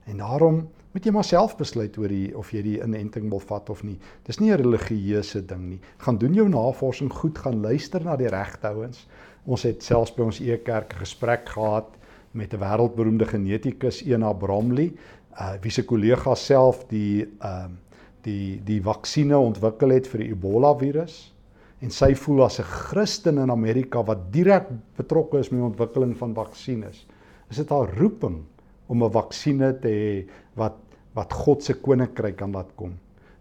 En 0.04 0.16
daarom 0.16 0.68
moet 0.92 1.04
jy 1.04 1.12
maar 1.12 1.24
self 1.24 1.56
besluit 1.56 1.98
oor 1.98 2.08
die 2.08 2.36
of 2.36 2.50
jy 2.52 2.62
die 2.62 2.78
inenting 2.82 3.28
wil 3.30 3.40
vat 3.40 3.70
of 3.70 3.82
nie. 3.86 3.98
Dis 4.26 4.40
nie 4.40 4.50
'n 4.50 4.58
religieuse 4.58 5.46
ding 5.46 5.68
nie. 5.68 5.80
Gaan 5.98 6.18
doen 6.18 6.34
jou 6.34 6.48
navorsing 6.48 7.12
goed, 7.12 7.38
gaan 7.38 7.62
luister 7.62 8.04
na 8.04 8.16
die 8.16 8.28
regtehouens. 8.28 9.06
Ons 9.46 9.62
het 9.62 9.82
selfs 9.82 10.14
by 10.14 10.22
ons 10.22 10.40
e-kerk 10.40 10.94
'n 10.94 10.98
gesprek 10.98 11.48
gehad 11.48 11.96
met 12.32 12.52
'n 12.54 12.58
wêreldberoemde 12.58 13.26
genetikus 13.26 14.02
Ena 14.02 14.32
Bromley, 14.32 14.92
uh 15.40 15.54
wie 15.62 15.70
se 15.70 15.84
kollega 15.84 16.34
self 16.34 16.86
die 16.88 17.22
ehm 17.40 17.70
uh, 17.70 17.76
die 18.22 18.60
die 18.64 18.80
vaksines 18.82 19.36
ontwikkel 19.36 19.90
het 19.90 20.08
vir 20.08 20.24
die 20.24 20.30
Ebola 20.34 20.74
virus 20.78 21.32
en 21.80 21.90
sy 21.90 22.12
voel 22.14 22.44
as 22.44 22.60
'n 22.60 22.68
Christen 22.68 23.38
in 23.38 23.50
Amerika 23.50 24.02
wat 24.04 24.32
direk 24.32 24.68
betrokke 24.96 25.38
is 25.38 25.50
met 25.50 25.60
die 25.60 25.68
ontwikkeling 25.68 26.16
van 26.16 26.34
vaksines. 26.34 27.06
Is 27.50 27.56
dit 27.56 27.68
haar 27.68 27.88
roeping 27.96 28.44
om 28.86 29.02
'n 29.04 29.10
vaksine 29.10 29.78
te 29.80 29.88
hê 29.88 30.28
wat 30.60 30.78
wat 31.18 31.32
God 31.34 31.64
se 31.66 31.74
koninkryk 31.74 32.36
kan 32.38 32.52
laat 32.54 32.70
kom? 32.78 32.92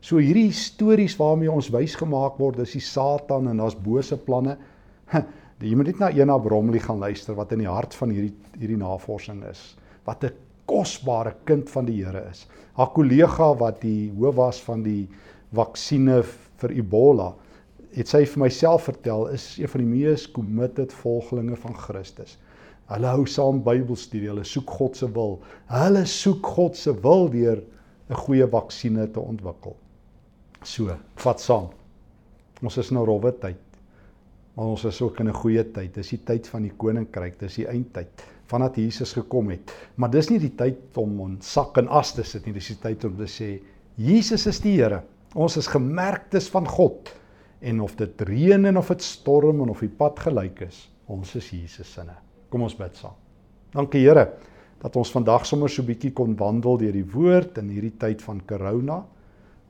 So 0.02 0.18
hierdie 0.18 0.50
stories 0.56 1.18
waarmee 1.20 1.52
ons 1.52 1.70
wys 1.70 1.94
gemaak 2.00 2.40
word, 2.40 2.62
is 2.64 2.74
die 2.74 2.82
Satan 2.82 3.52
en 3.52 3.60
daar's 3.62 3.78
bose 3.78 4.18
planne. 4.18 4.56
Jy 5.60 5.76
moet 5.76 5.92
net 5.92 6.00
na 6.00 6.10
Ena 6.16 6.38
Bromley 6.40 6.80
gaan 6.80 7.02
luister 7.04 7.36
wat 7.38 7.52
in 7.52 7.66
die 7.66 7.70
hart 7.70 7.94
van 8.00 8.14
hierdie 8.16 8.34
hierdie 8.56 8.80
navorsing 8.80 9.44
is. 9.52 9.76
Wat 10.08 10.24
'n 10.24 10.34
kosbare 10.70 11.34
kind 11.46 11.70
van 11.70 11.86
die 11.86 12.00
Here 12.04 12.24
is. 12.30 12.46
Haar 12.78 12.94
kollega 12.96 13.54
wat 13.60 13.82
die 13.82 14.12
hoof 14.18 14.36
was 14.36 14.62
van 14.62 14.84
die 14.86 15.10
vaksines 15.54 16.32
vir 16.62 16.72
Ebola, 16.78 17.34
het 17.96 18.08
sy 18.08 18.24
vir 18.30 18.44
myself 18.46 18.86
vertel 18.88 19.28
is 19.34 19.58
een 19.58 19.72
van 19.72 19.82
die 19.84 19.90
mees 19.90 20.28
committed 20.32 20.94
volgelinge 20.94 21.58
van 21.58 21.76
Christus. 21.76 22.38
Hulle 22.90 23.12
hou 23.14 23.26
saam 23.30 23.60
Bybelstudie, 23.66 24.32
hulle 24.32 24.44
soek 24.48 24.72
God 24.80 24.98
se 24.98 25.10
wil. 25.14 25.38
Hulle 25.70 26.06
soek 26.10 26.46
God 26.56 26.78
se 26.78 26.94
wil 27.04 27.30
deur 27.30 27.62
'n 28.10 28.18
goeie 28.26 28.48
vaksines 28.50 29.12
te 29.14 29.20
ontwikkel. 29.20 29.76
So, 30.64 30.98
vat 31.16 31.40
saam. 31.40 31.70
Ons 32.64 32.78
is 32.78 32.92
nou 32.92 33.06
rowwe 33.06 33.32
tyd. 33.32 33.62
Maar 34.56 34.66
ons 34.66 34.86
is 34.86 35.02
ook 35.02 35.20
in 35.20 35.30
'n 35.30 35.34
goeie 35.34 35.64
tyd. 35.64 35.94
Dis 35.94 36.10
die 36.10 36.24
tyd 36.26 36.48
van 36.48 36.64
die 36.64 36.74
koninkryk, 36.78 37.40
dis 37.40 37.56
die 37.56 37.68
eindtyd 37.68 38.26
vandat 38.50 38.76
Jesus 38.76 39.14
gekom 39.14 39.50
het. 39.50 39.72
Maar 39.96 40.10
dis 40.10 40.30
nie 40.30 40.40
die 40.40 40.56
tyd 40.56 40.98
om 40.98 41.20
ons 41.22 41.52
sak 41.54 41.78
en 41.78 41.88
as 41.88 42.14
te 42.14 42.24
sit 42.24 42.46
nie. 42.46 42.54
Dis 42.54 42.68
die 42.68 42.82
tyd 42.82 43.06
om 43.06 43.16
te 43.18 43.28
sê 43.28 43.62
Jesus 43.96 44.48
is 44.48 44.60
die 44.60 44.78
Here. 44.82 45.04
Ons 45.36 45.58
is 45.58 45.68
gemerktes 45.68 46.50
van 46.50 46.68
God. 46.68 47.14
En 47.62 47.82
of 47.82 47.96
dit 47.96 48.22
reën 48.22 48.66
en 48.66 48.78
of 48.78 48.88
dit 48.88 49.02
storm 49.02 49.62
en 49.62 49.70
of 49.70 49.80
die 49.80 49.90
pad 49.90 50.20
gelyk 50.20 50.62
is, 50.62 50.90
ons 51.08 51.36
is 51.36 51.50
Jesus 51.52 51.94
se. 51.94 52.29
Kom 52.50 52.62
ons 52.62 52.76
bid 52.76 52.96
saam. 52.96 53.16
Dankie 53.74 54.02
Here 54.02 54.28
dat 54.80 54.96
ons 54.96 55.12
vandag 55.12 55.46
sommer 55.46 55.70
so 55.70 55.82
'n 55.82 55.88
bietjie 55.88 56.14
kon 56.14 56.36
wandel 56.36 56.78
deur 56.78 56.94
die 56.94 57.06
woord 57.06 57.58
in 57.58 57.70
hierdie 57.70 57.98
tyd 57.98 58.22
van 58.22 58.42
corona 58.48 59.06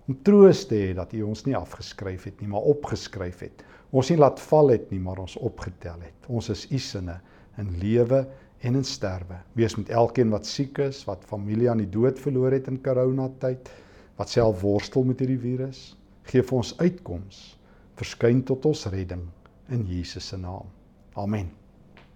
om 0.08 0.18
troos 0.24 0.66
te 0.66 0.76
hê 0.76 0.94
dat 0.96 1.14
U 1.14 1.24
ons 1.24 1.46
nie 1.46 1.56
afgeskryf 1.56 2.24
het 2.24 2.42
nie, 2.42 2.48
maar 2.48 2.62
opgeskryf 2.62 3.40
het 3.40 3.64
ons 3.92 4.12
nie 4.12 4.20
laat 4.20 4.40
val 4.50 4.74
het 4.74 4.90
nie, 4.94 5.02
maar 5.02 5.22
ons 5.24 5.38
opgetel 5.42 6.00
het. 6.06 6.30
Ons 6.30 6.52
is 6.54 6.66
u 6.70 6.80
sinne 6.82 7.18
in 7.62 7.72
lewe 7.82 8.24
en 8.62 8.80
in 8.80 8.86
sterwe. 8.86 9.40
Wees 9.58 9.76
met 9.80 9.90
elkeen 9.90 10.34
wat 10.34 10.48
siek 10.48 10.82
is, 10.84 11.04
wat 11.10 11.26
familie 11.30 11.70
aan 11.72 11.84
die 11.84 11.90
dood 11.90 12.20
verloor 12.22 12.54
het 12.56 12.70
in 12.72 12.82
corona 12.86 13.30
tyd, 13.42 13.72
wat 14.20 14.30
self 14.30 14.62
worstel 14.62 15.08
met 15.08 15.24
hierdie 15.24 15.42
virus. 15.42 15.94
Geef 16.30 16.54
ons 16.54 16.76
uitkoms. 16.80 17.56
Verskyn 18.00 18.44
tot 18.48 18.68
ons 18.70 18.86
redding 18.94 19.26
in 19.74 19.88
Jesus 19.90 20.30
se 20.30 20.38
naam. 20.38 20.70
Amen. 21.18 21.59